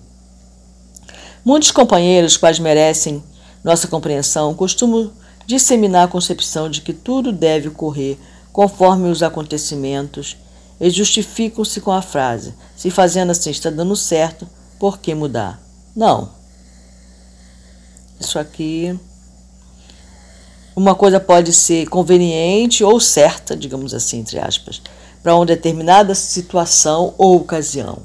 [1.45, 3.23] Muitos companheiros, quais merecem
[3.65, 5.11] nossa compreensão, costumam
[5.47, 8.19] disseminar a concepção de que tudo deve ocorrer
[8.53, 10.37] conforme os acontecimentos
[10.79, 14.47] e justificam-se com a frase: se fazendo assim está dando certo,
[14.79, 15.61] por que mudar?
[15.95, 16.31] Não.
[18.21, 18.99] Isso aqui.
[20.77, 24.81] Uma coisa pode ser conveniente ou certa, digamos assim, entre aspas,
[25.23, 27.99] para uma determinada situação ou ocasião.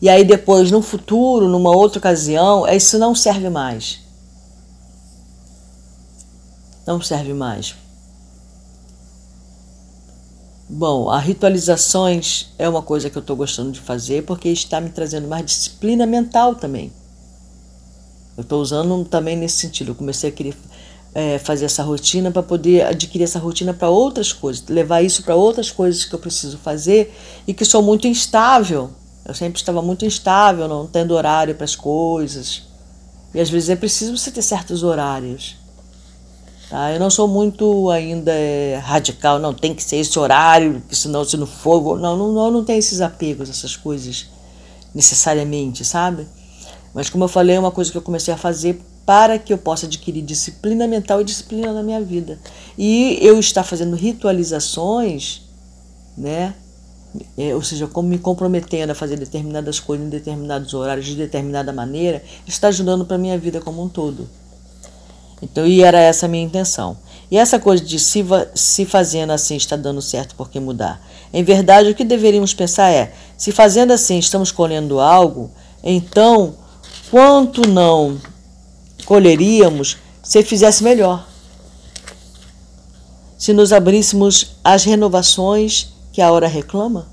[0.00, 4.10] E aí depois, no futuro, numa outra ocasião, isso não serve mais
[6.90, 7.76] não serve mais.
[10.68, 14.90] Bom, a ritualizações é uma coisa que eu estou gostando de fazer porque está me
[14.90, 16.92] trazendo mais disciplina mental também.
[18.36, 19.90] Eu estou usando também nesse sentido.
[19.90, 20.56] Eu comecei a querer
[21.14, 25.34] é, fazer essa rotina para poder adquirir essa rotina para outras coisas, levar isso para
[25.34, 27.14] outras coisas que eu preciso fazer
[27.46, 28.90] e que sou muito instável.
[29.24, 32.62] Eu sempre estava muito instável, não tendo horário para as coisas.
[33.34, 35.56] E às vezes é preciso você ter certos horários.
[36.68, 36.92] Tá?
[36.92, 41.36] Eu não sou muito ainda é, radical, não tem que ser esse horário, senão se
[41.36, 44.28] não for, não, não, não, não tem esses apegos, essas coisas
[44.94, 46.28] necessariamente, sabe?
[46.94, 49.58] Mas como eu falei, é uma coisa que eu comecei a fazer para que eu
[49.58, 52.38] possa adquirir disciplina mental e disciplina na minha vida.
[52.78, 55.42] E eu estar fazendo ritualizações,
[56.16, 56.54] né?
[57.36, 61.72] É, ou seja, como me comprometendo a fazer determinadas coisas em determinados horários, de determinada
[61.72, 64.28] maneira, está ajudando para a minha vida como um todo.
[65.42, 66.96] Então, e era essa a minha intenção.
[67.32, 71.04] E essa coisa de se, se fazendo assim está dando certo, por que mudar?
[71.32, 75.50] Em verdade, o que deveríamos pensar é: se fazendo assim estamos colhendo algo,
[75.82, 76.54] então
[77.10, 78.29] quanto não
[79.00, 81.26] colheríamos se fizesse melhor?
[83.38, 87.08] Se nos abríssemos às renovações que a hora reclama?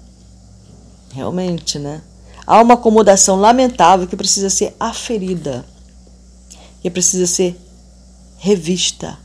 [1.14, 2.02] Realmente, né?
[2.46, 5.66] Há uma acomodação lamentável que precisa ser aferida,
[6.82, 7.60] que precisa ser
[8.38, 9.18] revista.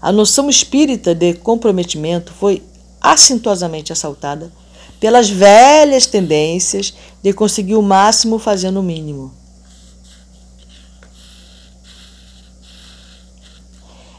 [0.00, 2.62] A noção espírita de comprometimento foi
[3.00, 4.52] assintosamente assaltada
[4.98, 9.32] pelas velhas tendências de conseguir o máximo fazendo o mínimo.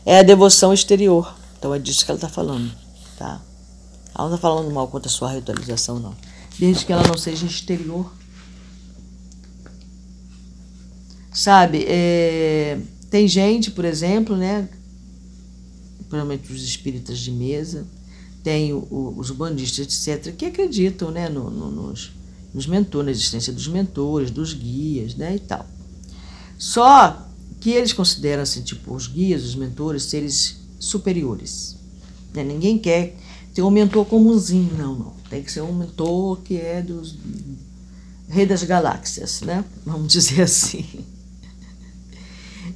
[0.05, 1.35] É a devoção exterior.
[1.57, 2.71] Então é disso que ela está falando.
[3.17, 3.41] Tá?
[4.13, 6.15] Ela não está falando mal contra a sua ritualização, não.
[6.59, 8.13] Desde que ela não seja exterior.
[11.33, 14.69] Sabe, é, tem gente, por exemplo, né?
[16.07, 17.85] Provavelmente os espíritas de mesa,
[18.41, 22.11] tem o, o, os bandistas, etc., que acreditam né, no, no, nos,
[22.53, 25.65] nos mentores, na existência dos mentores, dos guias né, e tal.
[26.57, 27.24] Só
[27.65, 31.75] que eles consideram assim, tipo, os guias, os mentores, seres superiores.
[32.31, 32.43] Né?
[32.43, 33.17] Ninguém quer
[33.55, 35.13] ter um mentor comumzinho, não, não.
[35.31, 37.17] Tem que ser um mentor que é dos
[38.29, 39.65] rei das galáxias, né?
[39.83, 40.85] Vamos dizer assim.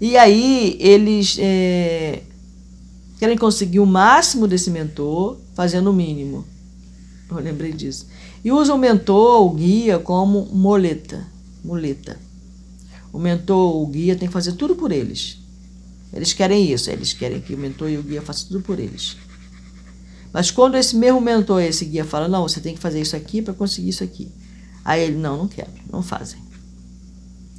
[0.01, 2.23] E aí eles é,
[3.19, 6.43] querem conseguir o máximo desse mentor fazendo o mínimo.
[7.29, 8.07] Eu lembrei disso.
[8.43, 11.27] E usam o mentor, o guia, como moleta.
[11.63, 12.17] Muleta.
[13.11, 15.37] O mentor, o guia, tem que fazer tudo por eles.
[16.13, 19.17] Eles querem isso, eles querem que o mentor e o guia façam tudo por eles.
[20.31, 23.41] Mas quando esse mesmo mentor, esse guia, fala, não, você tem que fazer isso aqui
[23.41, 24.31] para conseguir isso aqui.
[24.85, 26.39] Aí ele, não, não quero, não fazem.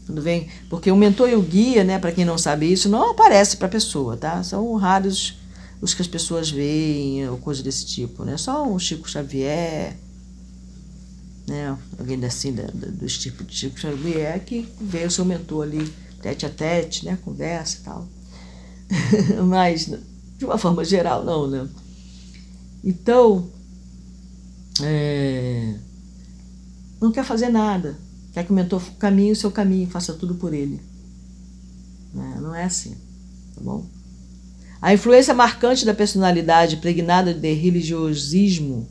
[0.07, 0.49] Tudo bem?
[0.69, 3.67] Porque o mentor e o guia, né, para quem não sabe isso, não aparece para
[3.67, 4.43] a pessoa, tá?
[4.43, 5.39] São raros
[5.81, 8.37] os que as pessoas veem, ou coisa desse tipo, né?
[8.37, 9.97] Só o Chico Xavier,
[11.51, 11.77] né?
[11.99, 15.93] Alguém assim, da, da, do tipo de Chico Xavier, que vê o seu mentor ali,
[16.23, 17.19] tete a tete, né?
[17.25, 18.09] Conversa e tal.
[19.49, 19.87] Mas,
[20.39, 21.69] de uma forma geral, não, né?
[22.85, 23.51] Então,
[24.81, 25.75] é,
[27.01, 27.99] não quer fazer nada.
[28.33, 30.81] Quer que o mentor caminhe o seu caminho, faça tudo por ele.
[32.15, 32.39] Né?
[32.41, 32.97] Não é assim,
[33.57, 33.85] tá bom?
[34.81, 38.89] A influência marcante da personalidade pregnada de religiosismo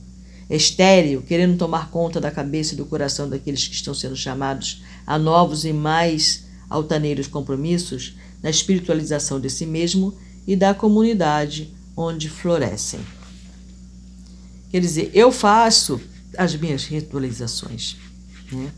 [0.56, 5.20] estéreo, querendo tomar conta da cabeça e do coração daqueles que estão sendo chamados a
[5.20, 13.00] novos e mais altaneiros compromissos na espiritualização de si mesmo e da comunidade onde florescem.
[14.72, 16.00] Quer dizer, eu faço
[16.38, 17.98] as minhas ritualizações.
[18.52, 18.72] Né?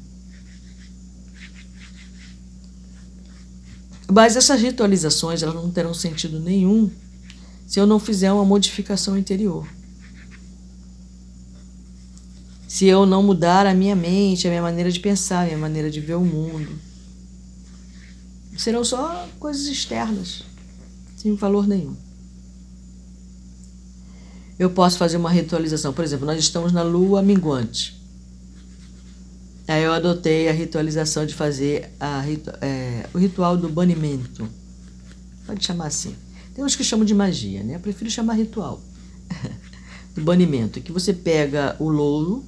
[4.12, 6.89] Mas essas ritualizações elas não terão sentido nenhum
[7.65, 9.65] se eu não fizer uma modificação interior.
[12.71, 15.91] Se eu não mudar a minha mente, a minha maneira de pensar, a minha maneira
[15.91, 16.71] de ver o mundo.
[18.57, 20.43] Serão só coisas externas,
[21.17, 21.95] sem valor nenhum
[24.62, 25.91] eu posso fazer uma ritualização.
[25.91, 27.99] Por exemplo, nós estamos na lua minguante.
[29.67, 32.23] Aí eu adotei a ritualização de fazer a,
[32.62, 34.47] é, o ritual do banimento.
[35.47, 36.15] Pode chamar assim.
[36.53, 37.77] Tem uns que chamam de magia, né?
[37.77, 38.79] Eu prefiro chamar ritual.
[40.13, 42.45] do banimento, que você pega o louro,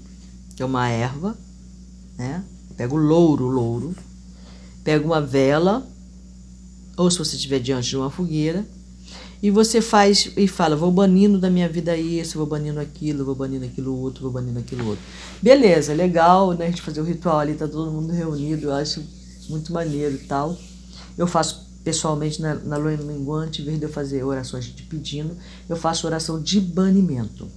[0.55, 1.37] que é uma erva,
[2.17, 2.43] né?
[2.75, 3.95] Pega o louro, louro,
[4.83, 5.85] pega uma vela,
[6.97, 8.65] ou se você estiver diante de uma fogueira,
[9.41, 13.35] e você faz e fala, vou banindo da minha vida isso, vou banindo aquilo, vou
[13.35, 15.03] banindo aquilo outro, vou banindo aquilo outro.
[15.41, 16.65] Beleza, legal, né?
[16.65, 19.03] A gente fazer o ritual ali, tá todo mundo reunido, eu acho
[19.49, 20.57] muito maneiro e tal.
[21.17, 25.35] Eu faço pessoalmente na, na lua minguante, em vez de eu fazer orações de pedindo,
[25.67, 27.47] eu faço oração de banimento.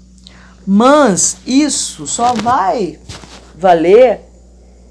[0.66, 2.98] Mas isso só vai
[3.55, 4.20] valer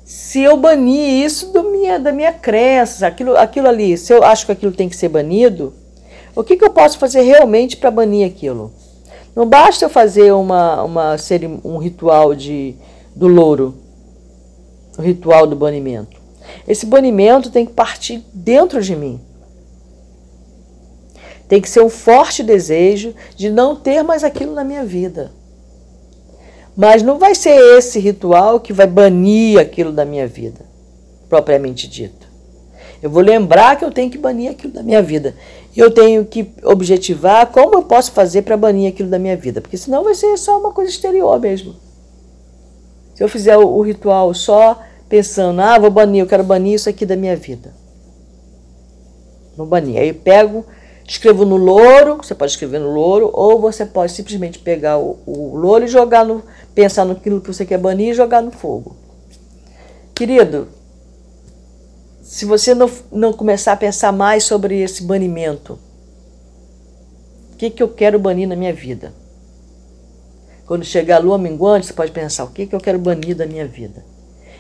[0.06, 4.46] se eu banir isso do minha, da minha crença, aquilo, aquilo ali, se eu acho
[4.46, 5.74] que aquilo tem que ser banido,
[6.36, 8.72] o que, que eu posso fazer realmente para banir aquilo?
[9.36, 11.16] Não basta eu fazer uma, uma
[11.64, 12.76] um ritual de,
[13.16, 13.76] do louro,
[14.98, 16.22] o ritual do banimento.
[16.68, 19.20] Esse banimento tem que partir dentro de mim.
[21.48, 25.32] Tem que ser um forte desejo de não ter mais aquilo na minha vida.
[26.76, 30.66] Mas não vai ser esse ritual que vai banir aquilo da minha vida,
[31.30, 32.26] propriamente dito.
[33.02, 35.36] Eu vou lembrar que eu tenho que banir aquilo da minha vida
[35.76, 39.78] eu tenho que objetivar como eu posso fazer para banir aquilo da minha vida, porque
[39.78, 41.76] senão vai ser só uma coisa exterior mesmo.
[43.14, 47.06] Se eu fizer o, ritual só pensando, ah, vou banir, eu quero banir isso aqui
[47.06, 47.74] da minha vida.
[49.56, 50.00] Vou banir.
[50.00, 50.66] Aí eu pego,
[51.08, 55.56] escrevo no louro, você pode escrever no louro, ou você pode simplesmente pegar o, o
[55.56, 56.44] louro e jogar no.
[56.74, 58.96] pensar naquilo que você quer banir e jogar no fogo.
[60.16, 60.68] Querido,
[62.22, 65.78] se você não, não começar a pensar mais sobre esse banimento,
[67.54, 69.14] o que, que eu quero banir na minha vida?
[70.66, 73.46] Quando chegar a lua minguante, você pode pensar: o que, que eu quero banir da
[73.46, 74.04] minha vida?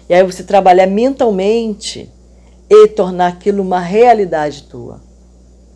[0.07, 2.09] E aí você trabalhar mentalmente
[2.69, 5.04] e tornar aquilo uma realidade tua.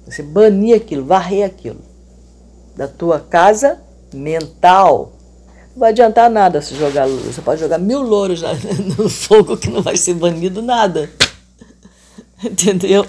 [0.09, 1.79] Você banir aquilo, varrer aquilo.
[2.75, 3.79] da tua casa
[4.13, 5.13] mental.
[5.71, 7.31] Não vai adiantar nada se jogar louro.
[7.31, 8.41] Você pode jogar mil louros
[8.97, 11.09] no fogo que não vai ser banido nada.
[12.43, 13.05] Entendeu?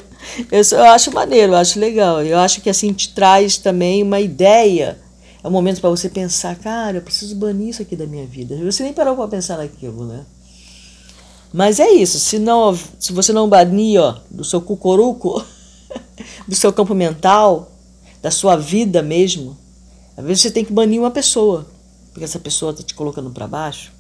[0.51, 2.23] Eu, eu acho maneiro, eu acho legal.
[2.23, 4.99] Eu acho que assim te traz também uma ideia.
[5.43, 8.57] É um momento para você pensar, cara, eu preciso banir isso aqui da minha vida.
[8.57, 10.27] Você nem parou para pensar naquilo, né?
[11.53, 15.45] Mas é isso, se, não, se você não banir ó, do seu cucuruco,
[16.47, 17.71] do seu campo mental,
[18.23, 19.57] da sua vida mesmo,
[20.17, 21.67] às vezes você tem que banir uma pessoa,
[22.13, 23.93] porque essa pessoa está te colocando para baixo.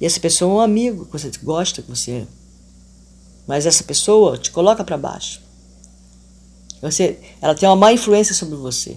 [0.00, 2.26] E essa pessoa é um amigo que você gosta, que você.
[3.46, 5.40] Mas essa pessoa te coloca para baixo.
[6.82, 8.96] Você, ela tem uma má influência sobre você.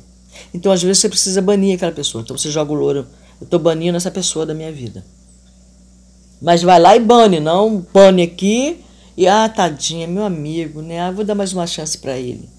[0.54, 2.22] Então, às vezes, você precisa banir aquela pessoa.
[2.22, 3.08] Então, você joga o louro.
[3.40, 5.06] Eu estou banindo essa pessoa da minha vida.
[6.42, 8.84] Mas vai lá e bane, não bane aqui
[9.16, 11.02] e, ah, tadinha, meu amigo, né?
[11.02, 12.50] Ah, vou dar mais uma chance para ele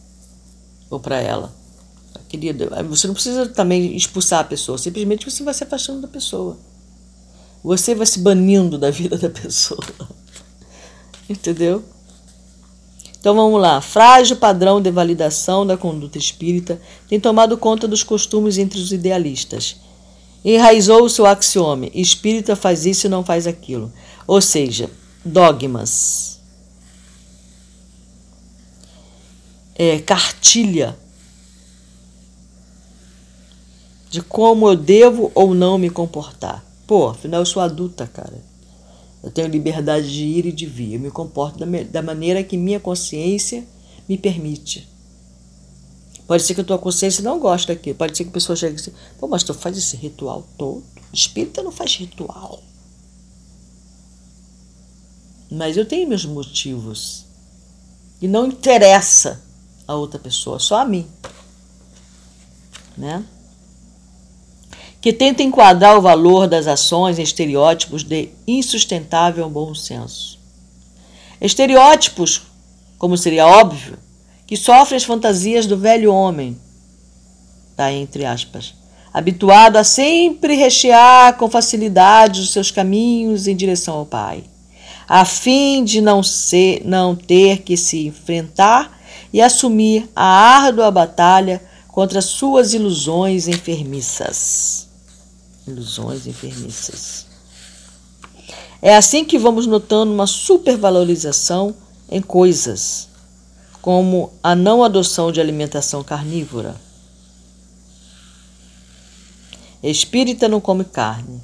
[0.91, 1.55] ou para ela.
[2.29, 6.57] Querida, você não precisa também expulsar a pessoa, simplesmente você vai se afastando da pessoa.
[7.63, 9.85] Você vai se banindo da vida da pessoa.
[11.29, 11.83] Entendeu?
[13.19, 13.81] Então vamos lá.
[13.81, 19.77] Frágil padrão de validação da conduta espírita tem tomado conta dos costumes entre os idealistas
[20.45, 23.91] enraizou o seu axioma: espírita faz isso e não faz aquilo.
[24.27, 24.91] Ou seja,
[25.25, 26.34] dogmas.
[29.75, 30.97] É, cartilha
[34.15, 36.65] de como eu devo ou não me comportar.
[36.87, 38.41] Pô, afinal eu sou adulta, cara.
[39.23, 40.95] Eu tenho liberdade de ir e de vir.
[40.95, 43.67] Eu me comporto da, da maneira que minha consciência
[44.09, 44.89] me permite.
[46.27, 47.97] Pode ser que a tua consciência não goste daquilo.
[47.97, 50.85] Pode ser que a pessoa chegue assim, pô, mas tu faz esse ritual todo.
[51.13, 52.63] Espírita não faz ritual.
[55.51, 57.25] Mas eu tenho meus motivos.
[58.23, 59.43] E não interessa
[59.87, 61.07] a outra pessoa, só a mim.
[62.97, 63.25] Né?
[65.01, 70.39] Que tenta enquadrar o valor das ações em estereótipos de insustentável bom senso.
[71.41, 72.43] Estereótipos,
[72.99, 73.99] como seria óbvio,
[74.47, 76.59] que sofre as fantasias do velho homem,
[77.77, 78.75] tá entre aspas,
[79.13, 84.45] habituado a sempre rechear com facilidade os seus caminhos em direção ao Pai,
[85.07, 89.01] a fim de não ser, não ter que se enfrentar
[89.35, 94.87] e assumir a árdua batalha contra suas ilusões enfermiças.
[95.67, 97.27] Ilusões enfermiças.
[98.81, 101.75] É assim que vamos notando uma supervalorização
[102.09, 103.09] em coisas
[103.83, 106.77] como a não adoção de alimentação carnívora.
[109.83, 111.43] Espírita não come carne.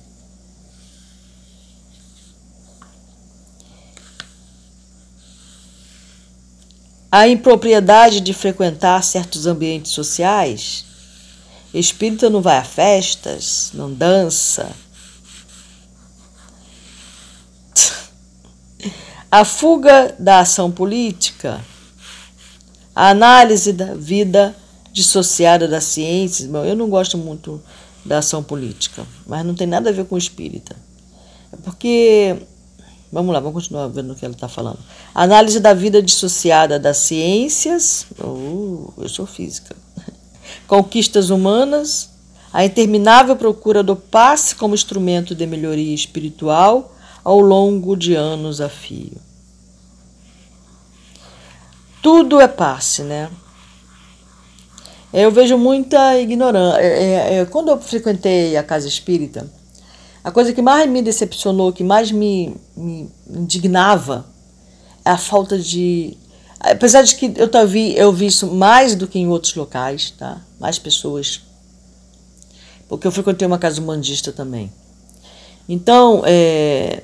[7.11, 10.85] A impropriedade de frequentar certos ambientes sociais.
[11.73, 14.71] Espírita não vai a festas, não dança.
[19.31, 21.61] A fuga da ação política
[22.95, 24.55] a análise da vida
[24.93, 27.63] dissociada da ciência, eu não gosto muito
[28.05, 30.77] da ação política, mas não tem nada a ver com espírita.
[31.53, 32.37] É porque,
[33.13, 34.79] vamos lá, vamos continuar vendo o que ela está falando.
[35.15, 39.75] Análise da vida dissociada das ciências, uh, eu sou física,
[40.67, 42.11] conquistas humanas,
[42.53, 48.69] a interminável procura do passe como instrumento de melhoria espiritual ao longo de anos a
[48.69, 49.31] fio
[52.03, 53.31] tudo é passe, né?
[55.13, 56.81] Eu vejo muita ignorância.
[56.81, 59.47] É, é, é, quando eu frequentei a casa espírita,
[60.23, 64.27] a coisa que mais me decepcionou, que mais me, me indignava,
[65.05, 66.17] é a falta de.
[66.59, 70.41] Apesar de que eu, vi, eu vi isso mais do que em outros locais, tá?
[70.59, 71.41] Mais pessoas.
[72.87, 74.71] Porque eu frequentei uma casa humanista também.
[75.67, 77.03] Então, é,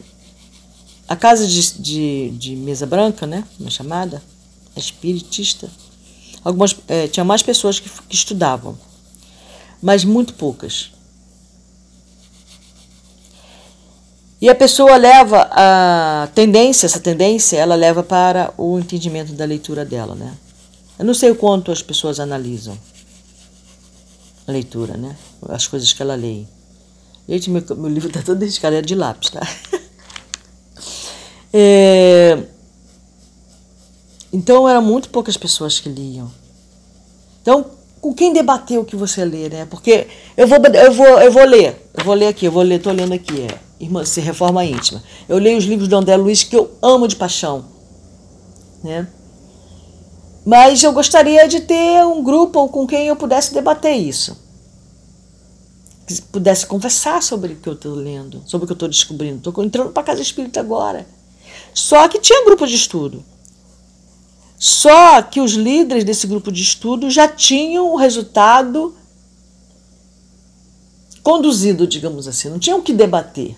[1.09, 3.45] a casa de, de, de mesa branca, né?
[3.59, 4.23] Uma chamada
[4.77, 5.71] espiritista.
[6.45, 8.79] Algumas, é, tinha mais pessoas que, que estudavam,
[9.81, 10.93] mas muito poucas.
[14.41, 19.83] E a pessoa leva a tendência, essa tendência, ela leva para o entendimento da leitura
[19.85, 20.37] dela, né?
[20.99, 22.79] Eu não sei o quanto as pessoas analisam
[24.47, 25.17] a leitura, né?
[25.49, 26.45] As coisas que ela lê.
[27.27, 29.41] Gente, meu, meu livro está todo dedicado, é de lápis, tá?
[31.53, 32.39] é,
[34.31, 36.31] então eram muito poucas pessoas que liam.
[37.41, 37.71] Então,
[38.03, 39.65] com quem debater o que você lê, né?
[39.65, 42.83] Porque eu vou, eu vou, eu vou ler, eu vou ler aqui, eu vou ler,
[42.83, 45.03] tô lendo aqui, é Irmã, se Reforma Íntima.
[45.29, 47.67] Eu leio os livros de André Luiz que eu amo de paixão,
[48.83, 49.07] né?
[50.45, 54.37] Mas eu gostaria de ter um grupo com quem eu pudesse debater isso.
[56.31, 59.39] pudesse conversar sobre o que eu estou lendo, sobre o que eu estou descobrindo.
[59.39, 61.05] Estou entrando para a casa espírita agora.
[61.75, 63.25] Só que tinha grupo de estudo.
[64.57, 68.95] Só que os líderes desse grupo de estudo já tinham o resultado
[71.23, 73.57] conduzido, digamos assim, não tinham que debater.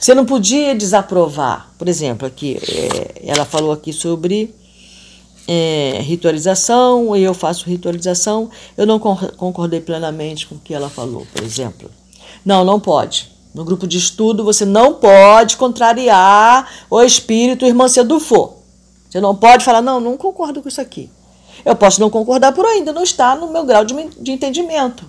[0.00, 1.68] Você não podia desaprovar.
[1.76, 4.54] Por exemplo, aqui é, ela falou aqui sobre
[5.46, 8.48] é, ritualização, e eu faço ritualização.
[8.78, 11.90] Eu não concordei plenamente com o que ela falou, por exemplo.
[12.42, 13.30] Não, não pode.
[13.54, 18.54] No grupo de estudo, você não pode contrariar o espírito irmã Sedufo.
[19.10, 21.10] Você não pode falar, não, não concordo com isso aqui.
[21.62, 25.04] Eu posso não concordar por ainda não está no meu grau de, de entendimento.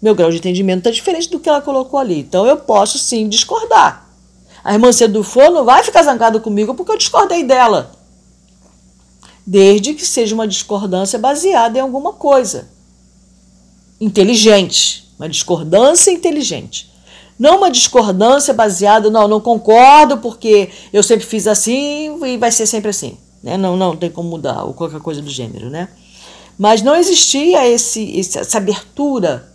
[0.00, 2.20] Meu grau de entendimento está diferente do que ela colocou ali.
[2.20, 4.09] Então eu posso sim discordar.
[4.62, 7.92] A irmã Sedufo não vai ficar zangada comigo porque eu discordei dela.
[9.46, 12.68] Desde que seja uma discordância baseada em alguma coisa.
[14.00, 15.10] Inteligente.
[15.18, 16.90] Uma discordância inteligente.
[17.38, 22.66] Não uma discordância baseada, não, não concordo porque eu sempre fiz assim e vai ser
[22.66, 23.16] sempre assim.
[23.42, 23.56] Né?
[23.56, 25.88] Não, não tem como mudar, ou qualquer coisa do gênero, né?
[26.58, 29.50] Mas não existia esse, essa abertura,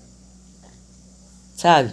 [1.55, 1.91] sabe?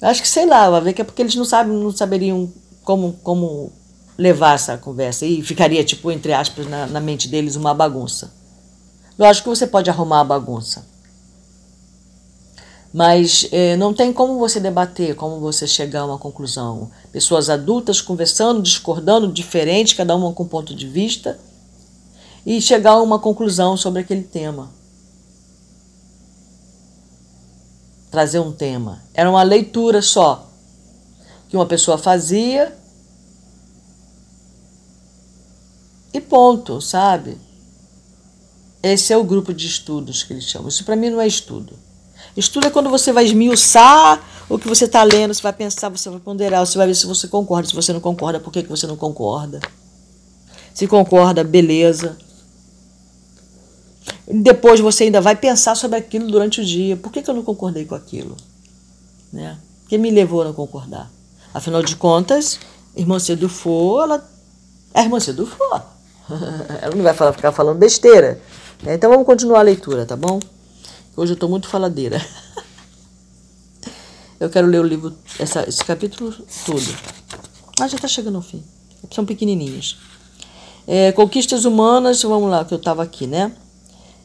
[0.00, 2.52] Acho que sei lá, vai ver que é porque eles não sabem, não saberiam
[2.84, 3.72] como, como
[4.16, 8.32] levar essa conversa e ficaria tipo entre aspas na, na mente deles uma bagunça.
[9.18, 10.84] Lógico que você pode arrumar a bagunça,
[12.92, 16.90] mas é, não tem como você debater, como você chegar a uma conclusão.
[17.12, 21.38] Pessoas adultas conversando, discordando, diferente, cada uma com um ponto de vista,
[22.46, 24.70] e chegar a uma conclusão sobre aquele tema.
[28.10, 29.02] Trazer um tema.
[29.12, 30.48] Era uma leitura só
[31.48, 32.76] que uma pessoa fazia
[36.12, 37.38] e ponto, sabe?
[38.82, 40.68] Esse é o grupo de estudos que eles chamam.
[40.68, 41.74] Isso para mim não é estudo.
[42.36, 46.08] Estudo é quando você vai esmiuçar o que você está lendo, você vai pensar, você
[46.08, 47.68] vai ponderar, você vai ver se você concorda.
[47.68, 49.60] Se você não concorda, por que, que você não concorda?
[50.72, 52.16] Se concorda, beleza.
[54.26, 56.96] Depois você ainda vai pensar sobre aquilo durante o dia.
[56.96, 58.36] Por que, que eu não concordei com aquilo?
[59.32, 59.58] Né?
[59.84, 61.10] O que me levou a não concordar?
[61.54, 62.58] Afinal de contas,
[62.96, 64.28] irmã Sedufo, ela
[64.92, 65.56] é irmã Sedufo.
[66.82, 68.40] ela não vai falar, ficar falando besteira.
[68.82, 68.94] Né?
[68.94, 70.40] Então vamos continuar a leitura, tá bom?
[71.16, 72.20] Hoje eu estou muito faladeira.
[74.38, 76.30] Eu quero ler o livro, essa, esse capítulo
[76.66, 76.84] todo.
[77.80, 78.62] Ah, já está chegando ao fim.
[79.10, 79.98] São pequenininhos.
[80.86, 83.50] É, conquistas humanas, vamos lá, que eu estava aqui, né?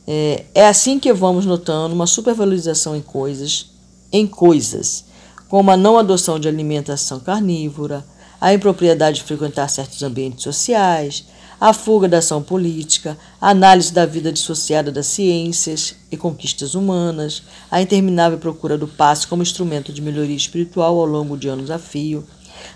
[0.07, 3.71] É, é assim que vamos notando uma supervalorização em coisas,
[4.11, 5.05] em coisas,
[5.47, 8.05] como a não adoção de alimentação carnívora,
[8.39, 11.25] a impropriedade de frequentar certos ambientes sociais,
[11.59, 17.43] a fuga da ação política, a análise da vida dissociada das ciências e conquistas humanas,
[17.69, 21.77] a interminável procura do passe como instrumento de melhoria espiritual ao longo de anos a
[21.77, 22.25] fio,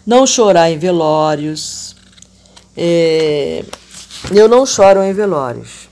[0.06, 1.96] não chorar em velórios.
[2.78, 3.66] É,
[4.32, 5.90] eu não choro em velórios,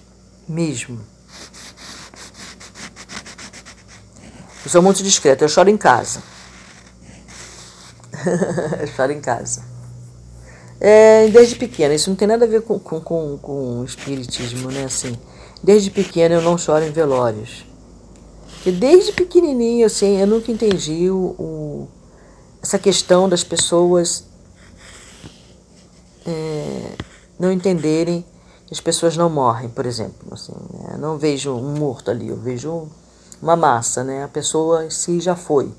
[0.48, 1.13] mesmo.
[4.64, 6.24] Eu sou muito discreta, eu choro em casa.
[8.80, 9.64] eu choro em casa.
[10.80, 14.86] É, desde pequena, isso não tem nada a ver com, com, com, com espiritismo, né?
[14.86, 15.18] Assim,
[15.62, 17.66] desde pequena eu não choro em velórios.
[18.66, 21.88] E desde pequenininho, assim, eu nunca entendi o, o
[22.62, 24.24] essa questão das pessoas
[26.26, 26.92] é,
[27.38, 28.26] não entenderem
[28.66, 30.28] que as pessoas não morrem, por exemplo.
[30.32, 30.96] Assim, né?
[30.98, 32.88] Não vejo um morto ali, eu vejo
[33.44, 34.24] uma massa, né?
[34.24, 35.70] A pessoa em si já foi.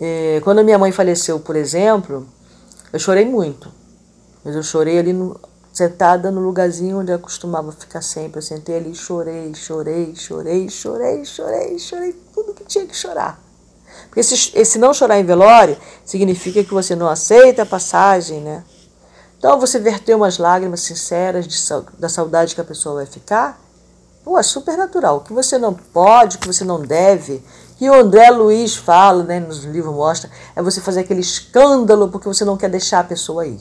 [0.00, 2.26] É, quando minha mãe faleceu, por exemplo,
[2.92, 3.70] eu chorei muito.
[4.42, 5.38] Mas eu chorei ali no,
[5.70, 8.38] sentada no lugarzinho onde eu costumava ficar sempre.
[8.38, 13.38] Eu sentei ali e chorei, chorei, chorei, chorei, chorei, chorei tudo que tinha que chorar.
[14.06, 15.76] Porque esse, esse não chorar em velório
[16.06, 18.64] significa que você não aceita a passagem, né?
[19.36, 21.56] Então você verter umas lágrimas sinceras de,
[21.98, 23.60] da saudade que a pessoa vai ficar,
[24.28, 25.16] pô, é super natural.
[25.16, 27.42] O que você não pode, o que você não deve,
[27.78, 32.28] que o André Luiz fala, né, nos livros mostra, é você fazer aquele escândalo porque
[32.28, 33.58] você não quer deixar a pessoa ir.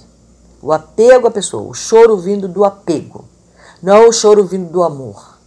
[0.61, 3.23] O apego à pessoa, o choro vindo do apego.
[3.81, 5.37] Não é o choro vindo do amor.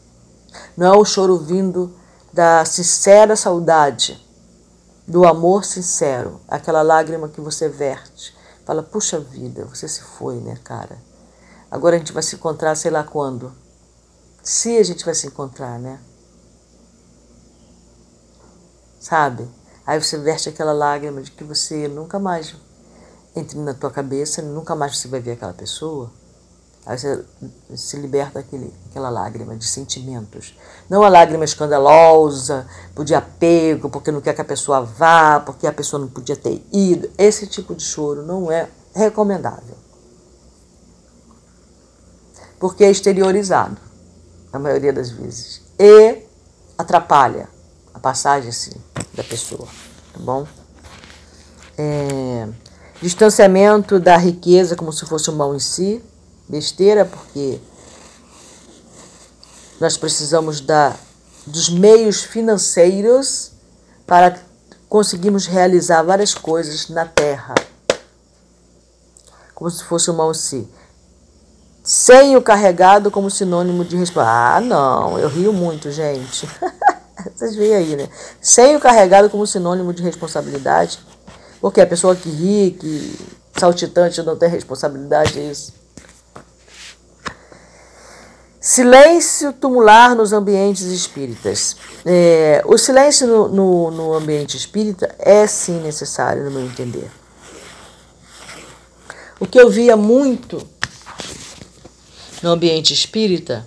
[0.74, 1.94] Não é o choro vindo
[2.32, 4.26] da sincera saudade,
[5.06, 8.34] do amor sincero, aquela lágrima que você verte.
[8.64, 10.96] Fala, puxa vida, você se foi, né, cara?
[11.70, 13.59] Agora a gente vai se encontrar, sei lá quando.
[14.50, 16.00] Se a gente vai se encontrar, né?
[18.98, 19.48] Sabe?
[19.86, 22.56] Aí você verte aquela lágrima de que você nunca mais
[23.36, 26.10] entre na tua cabeça, nunca mais você vai ver aquela pessoa.
[26.84, 27.24] Aí você
[27.76, 30.58] se liberta daquele, aquela lágrima de sentimentos.
[30.88, 35.64] Não a lágrima escandalosa, por de apego, porque não quer que a pessoa vá, porque
[35.64, 37.08] a pessoa não podia ter ido.
[37.16, 39.76] Esse tipo de choro não é recomendável.
[42.58, 43.89] Porque é exteriorizado,
[44.52, 45.62] na maioria das vezes.
[45.78, 46.22] E
[46.76, 47.48] atrapalha
[47.94, 48.72] a passagem assim,
[49.14, 49.66] da pessoa.
[50.12, 50.46] Tá bom?
[51.78, 52.48] É,
[53.00, 56.02] distanciamento da riqueza como se fosse um mal em si
[56.48, 57.60] besteira, porque
[59.80, 60.94] nós precisamos da,
[61.46, 63.52] dos meios financeiros
[64.06, 64.38] para
[64.88, 67.54] conseguirmos realizar várias coisas na Terra,
[69.54, 70.68] como se fosse uma si.
[71.92, 74.58] Sem o carregado como sinônimo de responsabilidade.
[74.58, 76.48] Ah, não, eu rio muito, gente.
[77.34, 78.08] Vocês veem aí, né?
[78.40, 81.00] Sem o carregado como sinônimo de responsabilidade.
[81.60, 83.18] Porque a pessoa que ri, que
[83.58, 85.74] saltitante não tem responsabilidade, é isso.
[88.60, 91.74] Silêncio tumular nos ambientes espíritas.
[92.06, 97.10] É, o silêncio no, no, no ambiente espírita é sim necessário, no meu entender.
[99.40, 100.64] O que eu via muito
[102.42, 103.66] no ambiente espírita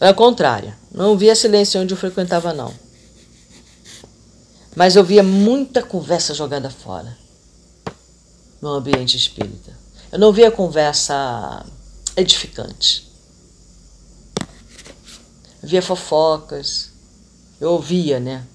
[0.00, 0.74] era o contrário.
[0.90, 2.72] Não via silêncio onde eu frequentava, não.
[4.74, 7.16] Mas eu via muita conversa jogada fora
[8.60, 9.72] no ambiente espírita.
[10.10, 11.64] Eu não via conversa
[12.16, 13.10] edificante
[15.62, 16.90] via fofocas.
[17.60, 18.46] Eu ouvia, né?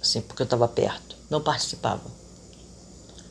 [0.00, 2.04] Assim, porque eu estava perto, não participava.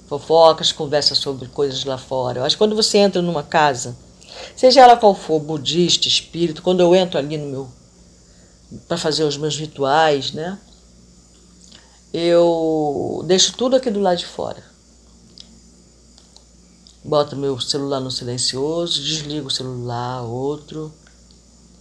[0.07, 2.39] Fofocas, conversas sobre coisas lá fora.
[2.39, 3.97] Eu acho que quando você entra numa casa,
[4.55, 7.69] seja ela qual for, budista, espírito, quando eu entro ali no meu.
[8.87, 10.57] para fazer os meus rituais, né?
[12.13, 14.63] Eu deixo tudo aqui do lado de fora.
[17.03, 20.93] Boto meu celular no silencioso, desligo o celular, outro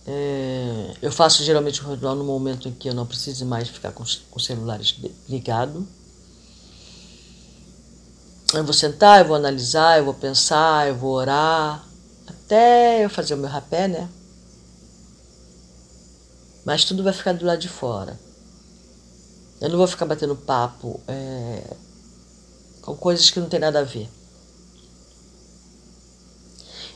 [0.06, 3.92] é, eu faço geralmente o ritual no momento em que eu não preciso mais ficar
[3.92, 4.78] com, com o celular
[5.28, 5.86] ligado.
[8.52, 11.84] Eu vou sentar, eu vou analisar, eu vou pensar, eu vou orar,
[12.44, 14.08] até eu fazer o meu rapé, né?
[16.64, 18.18] Mas tudo vai ficar do lado de fora.
[19.60, 21.62] Eu não vou ficar batendo papo é,
[22.82, 24.08] com coisas que não tem nada a ver.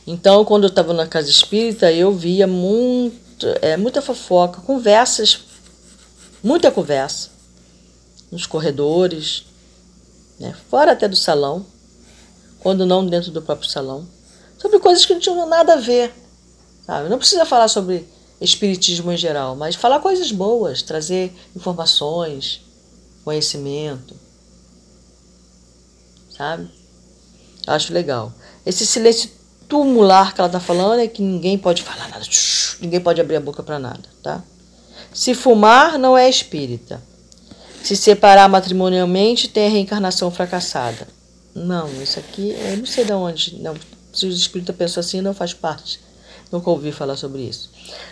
[0.05, 5.41] Então, quando eu estava na casa espírita, eu via muito, é, muita fofoca, conversas,
[6.43, 7.29] muita conversa,
[8.31, 9.45] nos corredores,
[10.39, 11.65] né, fora até do salão,
[12.59, 14.07] quando não dentro do próprio salão,
[14.59, 16.13] sobre coisas que não tinham nada a ver.
[16.85, 17.09] Sabe?
[17.09, 18.07] Não precisa falar sobre
[18.41, 22.61] espiritismo em geral, mas falar coisas boas, trazer informações,
[23.23, 24.15] conhecimento.
[26.35, 26.69] Sabe?
[27.67, 28.33] Acho legal.
[28.65, 29.29] Esse silêncio
[29.67, 32.25] tumular que ela está falando é que ninguém pode falar nada,
[32.81, 34.43] ninguém pode abrir a boca para nada, tá?
[35.13, 37.01] Se fumar, não é espírita.
[37.83, 41.07] Se separar matrimonialmente, tem a reencarnação fracassada.
[41.53, 43.55] Não, isso aqui, eu não sei de onde.
[43.59, 43.75] Não,
[44.13, 45.99] se o espírita pensou assim, não faz parte.
[46.51, 47.69] Nunca ouvi falar sobre isso.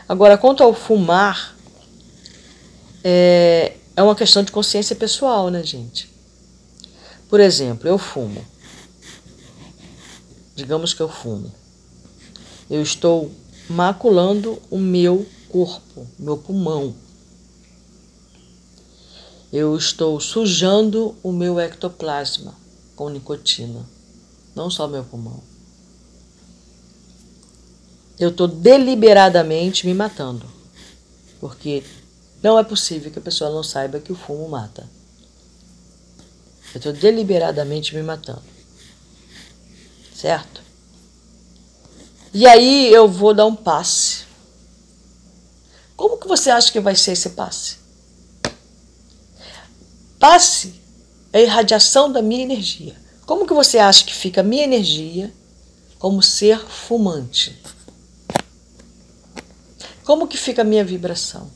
[0.08, 1.56] Agora, quanto ao fumar,
[3.04, 6.10] é, é uma questão de consciência pessoal, né, gente?
[7.30, 8.45] Por exemplo, eu fumo.
[10.56, 11.52] Digamos que eu fume.
[12.70, 13.32] Eu estou
[13.70, 16.95] maculando o meu corpo, meu pulmão.
[19.52, 22.54] Eu estou sujando o meu ectoplasma
[22.95, 23.86] com nicotina,
[24.54, 25.41] não só meu pulmão.
[28.20, 30.45] Eu estou deliberadamente me matando,
[31.39, 31.84] porque
[32.41, 34.89] não é possível que a pessoa não saiba que o fumo mata.
[36.74, 38.57] Eu estou deliberadamente me matando
[40.18, 40.61] certo?
[42.34, 44.26] E aí eu vou dar um passe.
[45.95, 47.78] Como que você acha que vai ser esse passe?
[50.20, 50.74] Passe
[51.32, 52.95] é a irradiação da minha energia.
[53.26, 55.32] Como que você acha que fica a minha energia
[55.99, 57.61] como ser fumante?
[60.08, 61.51] Como que fica a minha vibração?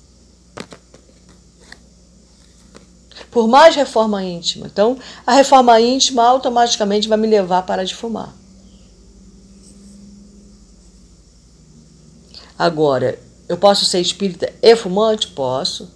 [3.31, 4.67] Por mais reforma íntima.
[4.67, 8.35] Então, a reforma íntima automaticamente vai me levar a parar de fumar.
[12.59, 15.29] Agora, eu posso ser espírita e fumante?
[15.29, 15.89] Posso.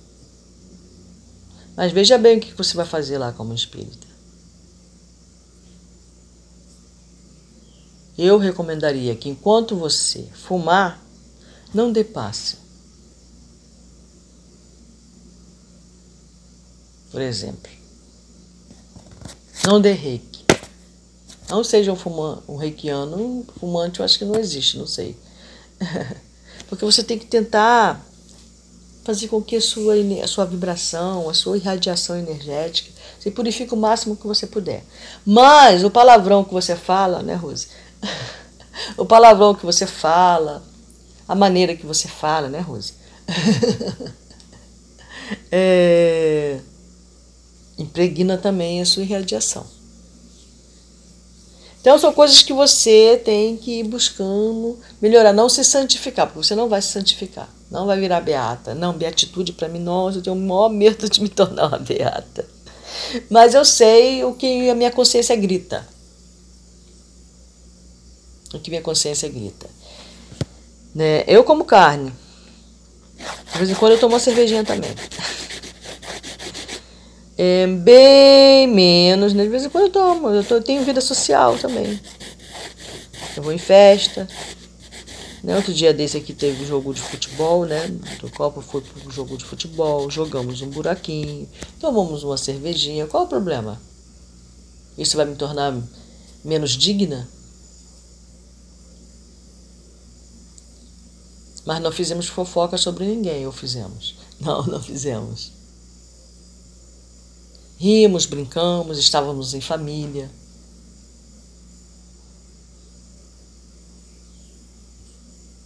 [1.76, 4.08] Mas veja bem o que você vai fazer lá como espírita.
[8.18, 11.05] Eu recomendaria que enquanto você fumar,
[11.76, 12.56] não dê passe.
[17.12, 17.70] Por exemplo,
[19.66, 20.46] não dê reiki.
[21.50, 25.18] Não seja um, fumante, um reikiano, um fumante eu acho que não existe, não sei.
[26.68, 28.04] Porque você tem que tentar
[29.04, 33.78] fazer com que a sua, a sua vibração, a sua irradiação energética se purifique o
[33.78, 34.84] máximo que você puder.
[35.26, 37.68] Mas o palavrão que você fala, né, Rose?
[38.98, 40.64] o palavrão que você fala,
[41.28, 42.94] a maneira que você fala, né, Rose?
[45.52, 46.60] é,
[47.78, 49.66] impregna também a sua irradiação.
[51.86, 56.56] Então são coisas que você tem que ir buscando melhorar, não se santificar, porque você
[56.56, 58.74] não vai se santificar, não vai virar beata.
[58.74, 62.44] Não, beatitude para mim, nossa, eu tenho o maior medo de me tornar uma beata.
[63.30, 65.88] Mas eu sei o que a minha consciência grita.
[68.52, 69.70] O que minha consciência grita.
[70.96, 71.26] Né?
[71.28, 72.14] Eu como carne.
[73.52, 74.92] De vez em quando eu tomo uma cervejinha também.
[77.38, 79.44] É, bem menos, né?
[79.44, 80.30] De vez em quando eu tomo.
[80.30, 82.00] Eu, tô, eu tenho vida social também.
[83.36, 84.26] Eu vou em festa.
[85.44, 85.54] Né?
[85.56, 87.90] Outro dia desse aqui teve jogo de futebol, né?
[88.22, 91.46] Do Copa foi pro jogo de futebol, jogamos um buraquinho,
[91.78, 93.06] tomamos uma cervejinha.
[93.06, 93.82] Qual o problema?
[94.98, 95.78] Isso vai me tornar
[96.42, 97.28] menos digna?
[101.66, 104.16] Mas não fizemos fofoca sobre ninguém, ou fizemos?
[104.40, 105.52] Não, não fizemos.
[107.78, 110.30] Rimos, brincamos, estávamos em família.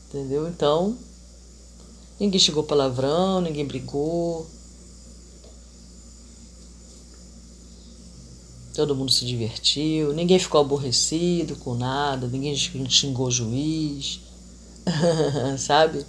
[0.08, 0.48] Entendeu?
[0.48, 0.98] Então,
[2.20, 4.48] ninguém chegou palavrão, ninguém brigou.
[8.74, 14.22] Todo mundo se divertiu, ninguém ficou aborrecido com nada, ninguém xingou o juiz,
[15.58, 16.06] sabe?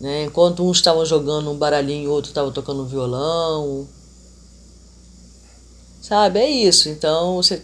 [0.00, 0.24] Né?
[0.24, 3.86] Enquanto uns estavam jogando um baralhinho, outro estava tocando um violão.
[6.00, 6.38] Sabe?
[6.38, 6.88] É isso.
[6.88, 7.62] Então, você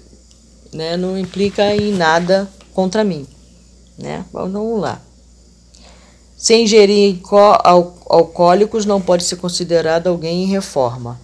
[0.72, 3.26] né, não implica em nada contra mim.
[3.98, 4.24] Né?
[4.32, 5.00] Vamos lá.
[6.36, 7.20] Se ingerir
[8.08, 11.20] alcoólicos, não pode ser considerado alguém em reforma.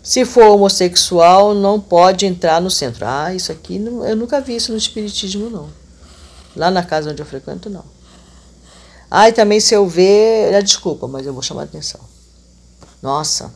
[0.00, 3.06] Se for homossexual, não pode entrar no centro.
[3.06, 5.83] Ah, isso aqui eu nunca vi isso no espiritismo, não.
[6.56, 7.84] Lá na casa onde eu frequento, não.
[9.10, 12.00] Ah, e também se eu ver, desculpa, mas eu vou chamar a atenção.
[13.02, 13.54] Nossa.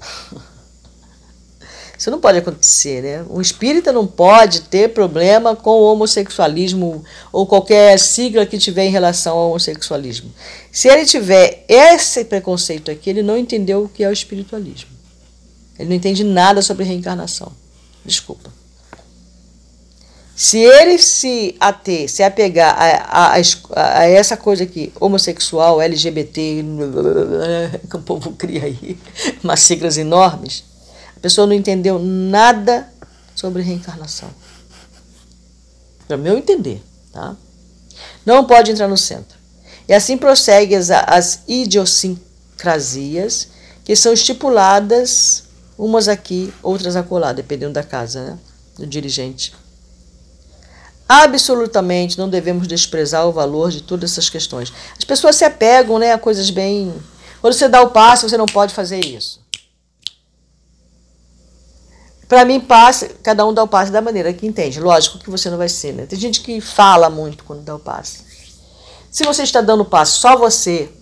[2.00, 3.26] Isso não pode acontecer, né?
[3.28, 8.90] Um espírita não pode ter problema com o homossexualismo ou qualquer sigla que tiver em
[8.90, 10.32] relação ao homossexualismo.
[10.72, 14.88] Se ele tiver esse preconceito aqui, ele não entendeu o que é o espiritualismo.
[15.78, 17.52] Ele não entende nada sobre reencarnação.
[18.02, 18.50] Desculpa.
[20.42, 26.64] Se ele se ater, se apegar a, a, a, a essa coisa aqui, homossexual, LGBT,
[27.90, 28.98] que o povo cria aí,
[29.44, 30.64] umas siglas enormes,
[31.14, 32.90] a pessoa não entendeu nada
[33.34, 34.30] sobre reencarnação.
[36.08, 36.82] Para meu entender,
[37.12, 37.36] tá?
[38.24, 39.36] Não pode entrar no centro.
[39.86, 43.48] E assim prossegue as, as idiosincrasias
[43.84, 45.44] que são estipuladas,
[45.76, 48.38] umas aqui, outras acolá, dependendo da casa, né?
[48.78, 49.59] do dirigente.
[51.12, 54.72] Absolutamente não devemos desprezar o valor de todas essas questões.
[54.96, 56.94] As pessoas se apegam né, a coisas bem.
[57.40, 59.40] Quando você dá o passo, você não pode fazer isso.
[62.28, 64.78] Para mim, passe, cada um dá o passe da maneira que entende.
[64.78, 66.06] Lógico que você não vai ser, né?
[66.06, 68.20] Tem gente que fala muito quando dá o passe.
[69.10, 70.92] Se você está dando passe só você,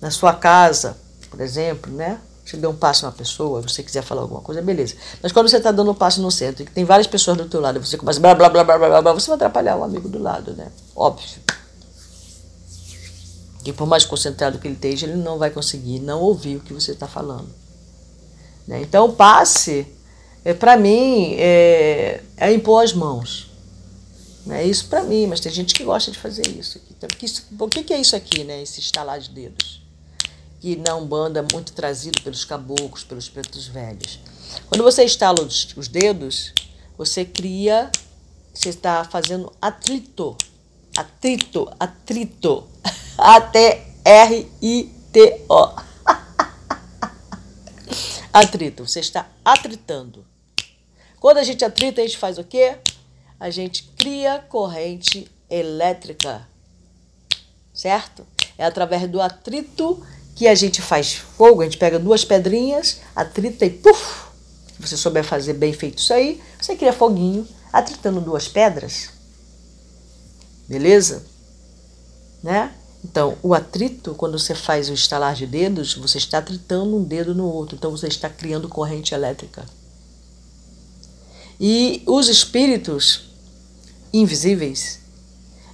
[0.00, 0.98] na sua casa,
[1.30, 2.18] por exemplo, né?
[2.44, 4.94] Você deu um passo a uma pessoa, você quiser falar alguma coisa, beleza.
[5.22, 7.60] Mas quando você está dando um passo no centro e tem várias pessoas do teu
[7.60, 10.18] lado, você começa blá blá blá blá blá blá, você vai atrapalhar o amigo do
[10.18, 10.70] lado, né?
[10.94, 11.40] Óbvio.
[13.64, 16.74] E por mais concentrado que ele esteja, ele não vai conseguir não ouvir o que
[16.74, 17.48] você está falando.
[18.68, 18.82] Né?
[18.82, 19.86] Então, o passe
[20.44, 23.50] é, para mim, é, é, impor as mãos.
[24.50, 26.78] É isso para mim, mas tem gente que gosta de fazer isso.
[26.90, 28.62] Então, isso o que, que é isso aqui, né?
[28.62, 29.83] Esse estalar de dedos?
[30.64, 34.18] Que na Umbanda é muito trazido pelos caboclos, pelos pretos velhos.
[34.66, 36.54] Quando você estala os, os dedos,
[36.96, 37.92] você cria,
[38.50, 40.34] você está fazendo atrito.
[40.96, 42.66] Atrito, atrito.
[43.18, 43.74] A-T-R-I-T-O.
[48.32, 50.24] Atrito, você está atritando.
[51.20, 52.78] Quando a gente atrita, a gente faz o quê?
[53.38, 56.48] A gente cria corrente elétrica.
[57.74, 58.26] Certo?
[58.56, 60.02] É através do atrito
[60.34, 61.62] que a gente faz fogo.
[61.62, 64.24] A gente pega duas pedrinhas, atrita e puf!
[64.74, 69.10] Se você souber fazer bem feito isso aí, você cria foguinho atritando duas pedras.
[70.68, 71.24] Beleza?
[72.42, 72.72] Né?
[73.04, 77.34] Então, o atrito, quando você faz o estalar de dedos, você está atritando um dedo
[77.34, 77.76] no outro.
[77.76, 79.64] Então, você está criando corrente elétrica.
[81.60, 83.30] E os espíritos
[84.12, 85.00] invisíveis,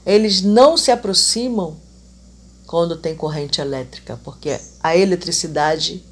[0.04, 1.76] eles não se aproximam
[2.70, 6.04] quando tem corrente elétrica, porque a eletricidade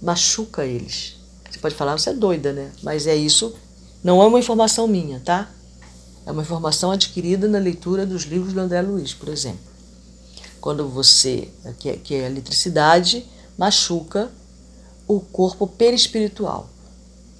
[0.00, 1.16] machuca eles.
[1.50, 2.70] Você pode falar, você é doida, né?
[2.84, 3.52] Mas é isso,
[4.04, 5.50] não é uma informação minha, tá?
[6.24, 9.58] É uma informação adquirida na leitura dos livros do André Luiz, por exemplo.
[10.60, 11.48] Quando você,
[11.80, 13.26] que é, que é a eletricidade,
[13.58, 14.30] machuca
[15.04, 16.70] o corpo perispiritual.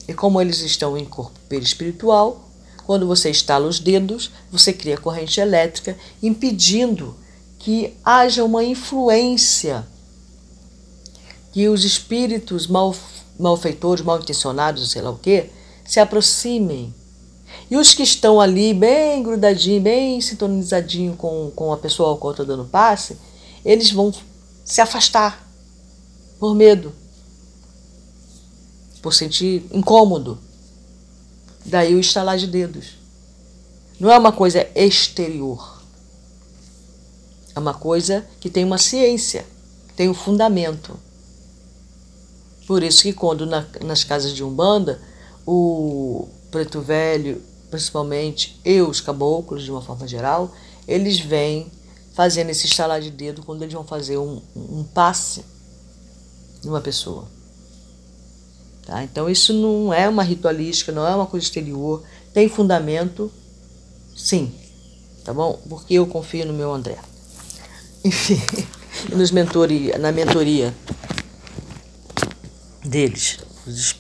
[0.09, 2.50] E como eles estão em corpo perispiritual,
[2.84, 7.14] quando você estala os dedos, você cria corrente elétrica, impedindo
[7.59, 9.86] que haja uma influência,
[11.52, 12.94] que os espíritos mal,
[13.38, 15.50] malfeitores, mal intencionados, sei lá o quê,
[15.84, 16.94] se aproximem.
[17.70, 22.32] E os que estão ali bem grudadinho, bem sintonizadinho com, com a pessoa ao qual
[22.32, 23.16] está dando passe,
[23.64, 24.12] eles vão
[24.64, 25.46] se afastar
[26.38, 26.92] por medo,
[29.02, 30.38] por sentir incômodo.
[31.64, 32.98] Daí o estalar de dedos.
[33.98, 35.77] Não é uma coisa exterior.
[37.59, 39.44] É uma coisa que tem uma ciência,
[39.96, 40.96] tem um fundamento.
[42.68, 45.02] Por isso que quando na, nas casas de Umbanda,
[45.44, 50.54] o preto velho, principalmente, e os caboclos, de uma forma geral,
[50.86, 51.66] eles vêm
[52.12, 55.44] fazendo esse estalar de dedo quando eles vão fazer um, um passe
[56.62, 57.26] numa pessoa.
[58.86, 59.02] Tá?
[59.02, 63.32] Então isso não é uma ritualística, não é uma coisa exterior, tem fundamento,
[64.16, 64.54] sim,
[65.24, 65.59] tá bom?
[65.68, 66.98] Porque eu confio no meu André.
[68.09, 68.40] Enfim,
[69.14, 70.74] nos mentoria, na mentoria
[72.82, 73.94] deles, dos,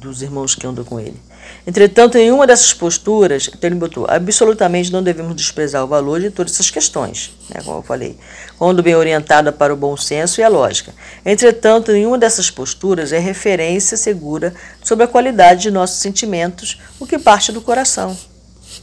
[0.00, 1.16] dos irmãos que andam com ele.
[1.64, 6.30] Entretanto, em uma dessas posturas, então ele botou, absolutamente não devemos desprezar o valor de
[6.30, 8.18] todas essas questões, né, como eu falei,
[8.58, 10.92] quando bem orientada para o bom senso e a lógica.
[11.24, 14.52] Entretanto, nenhuma dessas posturas é referência segura
[14.82, 18.18] sobre a qualidade de nossos sentimentos, o que parte do coração.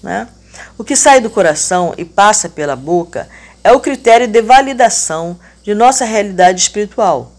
[0.01, 0.30] Né?
[0.78, 3.28] O que sai do coração e passa pela boca
[3.64, 7.32] é o critério de validação de nossa realidade espiritual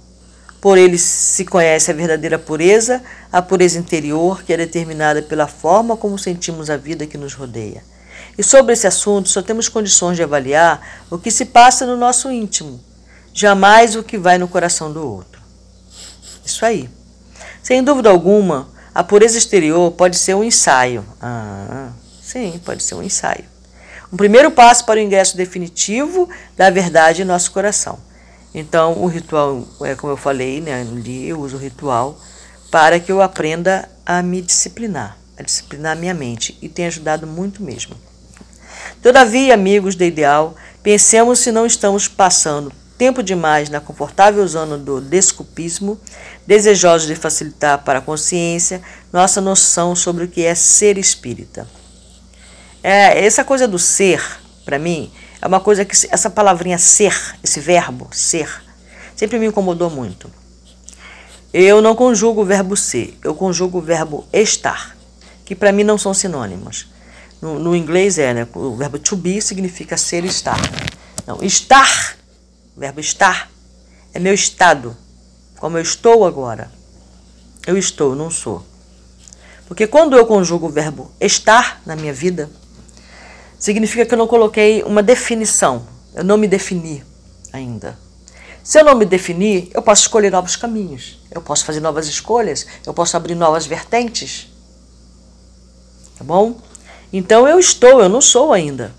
[0.62, 3.02] por ele se conhece a verdadeira pureza,
[3.32, 7.82] a pureza interior, que é determinada pela forma como sentimos a vida que nos rodeia.
[8.38, 12.30] E sobre esse assunto só temos condições de avaliar o que se passa no nosso
[12.30, 12.80] íntimo,
[13.34, 15.42] jamais o que vai no coração do outro.
[16.44, 16.88] Isso aí.
[17.60, 21.04] Sem dúvida alguma, a pureza exterior pode ser um ensaio.
[21.20, 21.90] Ah,
[22.22, 23.51] sim, pode ser um ensaio.
[24.12, 27.98] Um primeiro passo para o ingresso definitivo da verdade em nosso coração.
[28.54, 32.20] Então, o ritual, é como eu falei, né, ali eu uso o ritual
[32.70, 37.26] para que eu aprenda a me disciplinar, a disciplinar a minha mente, e tem ajudado
[37.26, 37.96] muito mesmo.
[39.02, 45.00] Todavia, amigos do ideal, pensemos se não estamos passando tempo demais na confortável zona do
[45.00, 45.98] desculpismo,
[46.46, 51.66] desejosos de facilitar para a consciência nossa noção sobre o que é ser espírita.
[52.82, 54.20] É, essa coisa do ser,
[54.64, 58.48] para mim, é uma coisa que essa palavrinha ser, esse verbo ser,
[59.14, 60.30] sempre me incomodou muito.
[61.52, 64.96] Eu não conjugo o verbo ser, eu conjugo o verbo estar,
[65.44, 66.90] que para mim não são sinônimos.
[67.40, 68.48] No, no, inglês é, né?
[68.54, 70.58] O verbo to be significa ser e estar.
[71.26, 72.16] Não, estar,
[72.76, 73.50] o verbo estar,
[74.14, 74.96] é meu estado,
[75.58, 76.70] como eu estou agora.
[77.66, 78.64] Eu estou, não sou.
[79.66, 82.50] Porque quando eu conjugo o verbo estar na minha vida,
[83.62, 85.86] significa que eu não coloquei uma definição.
[86.12, 87.04] Eu não me defini
[87.52, 87.96] ainda.
[88.60, 91.20] Se eu não me definir, eu posso escolher novos caminhos.
[91.30, 92.66] Eu posso fazer novas escolhas.
[92.84, 94.48] Eu posso abrir novas vertentes.
[96.18, 96.56] Tá bom?
[97.12, 98.92] Então eu estou, eu não sou ainda.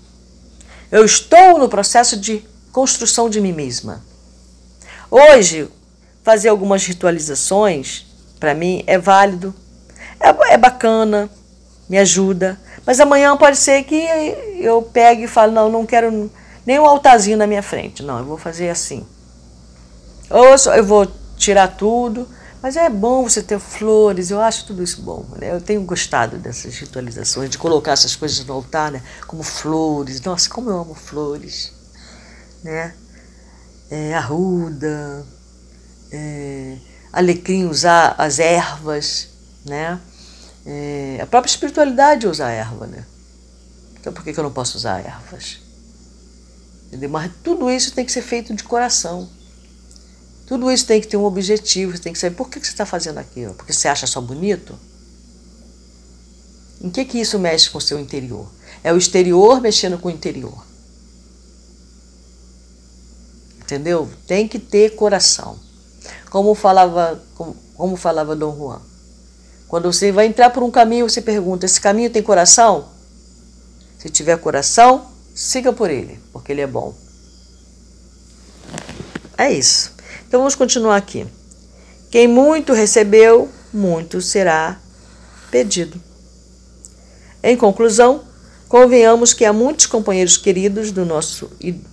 [0.90, 2.42] Eu estou no processo de
[2.72, 4.02] construção de mim mesma.
[5.10, 5.68] Hoje,
[6.22, 8.06] fazer algumas ritualizações,
[8.40, 9.54] para mim, é válido,
[10.18, 11.28] é, é bacana,
[11.86, 12.58] me ajuda.
[12.86, 13.96] Mas amanhã pode ser que
[14.60, 16.30] eu pegue e fale, não, não quero
[16.66, 18.02] nem um altarzinho na minha frente.
[18.02, 19.06] Não, eu vou fazer assim.
[20.30, 22.28] Ou eu vou tirar tudo.
[22.62, 25.26] Mas é bom você ter flores, eu acho tudo isso bom.
[25.38, 25.52] Né?
[25.52, 29.02] Eu tenho gostado dessas ritualizações, de colocar essas coisas no altar, né?
[29.26, 30.18] como flores.
[30.22, 31.74] Nossa, como eu amo flores.
[32.62, 32.94] Né?
[33.90, 35.26] É, arruda,
[36.10, 36.78] é,
[37.12, 39.28] alecrim, usar as ervas,
[39.66, 40.00] né?
[40.66, 43.04] É, a própria espiritualidade usa a erva, né?
[44.00, 45.60] Então por que, que eu não posso usar ervas?
[46.86, 47.10] Entendeu?
[47.10, 49.28] Mas tudo isso tem que ser feito de coração.
[50.46, 52.84] Tudo isso tem que ter um objetivo, tem que saber por que, que você está
[52.84, 53.54] fazendo aquilo.
[53.54, 54.78] Porque você acha só bonito?
[56.80, 58.46] Em que, que isso mexe com o seu interior?
[58.82, 60.64] É o exterior mexendo com o interior.
[63.58, 64.08] Entendeu?
[64.26, 65.58] Tem que ter coração.
[66.30, 68.82] Como falava, como, como falava Dom Juan.
[69.74, 72.90] Quando você vai entrar por um caminho, você pergunta: esse caminho tem coração?
[73.98, 75.04] Se tiver coração,
[75.34, 76.94] siga por ele, porque ele é bom.
[79.36, 79.90] É isso.
[80.28, 81.26] Então vamos continuar aqui.
[82.08, 84.78] Quem muito recebeu, muito será
[85.50, 86.00] pedido.
[87.42, 88.22] Em conclusão,
[88.68, 91.50] convenhamos que há muitos companheiros queridos do nosso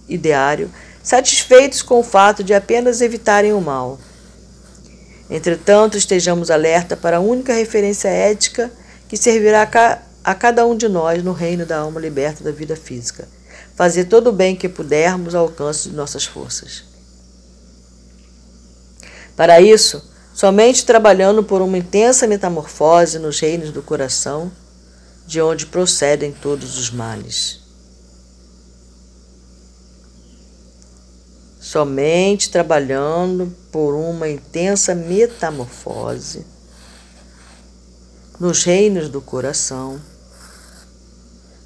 [0.08, 0.70] ideário
[1.02, 3.98] satisfeitos com o fato de apenas evitarem o mal.
[5.32, 8.70] Entretanto, estejamos alerta para a única referência ética
[9.08, 9.62] que servirá
[10.26, 13.26] a cada um de nós no reino da alma liberta da vida física.
[13.74, 16.84] Fazer todo o bem que pudermos ao alcance de nossas forças.
[19.34, 20.04] Para isso,
[20.34, 24.52] somente trabalhando por uma intensa metamorfose nos reinos do coração,
[25.26, 27.61] de onde procedem todos os males.
[31.72, 36.46] Somente trabalhando por uma intensa metamorfose
[38.38, 39.98] nos reinos do coração,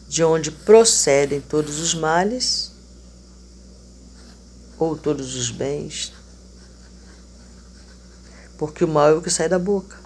[0.07, 2.71] de onde procedem todos os males
[4.77, 6.13] ou todos os bens,
[8.59, 9.97] porque o mal é o que sai da boca,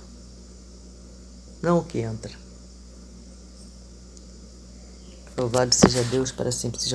[1.62, 2.32] não o que entra.
[5.36, 6.88] Louvado seja Deus para sempre seja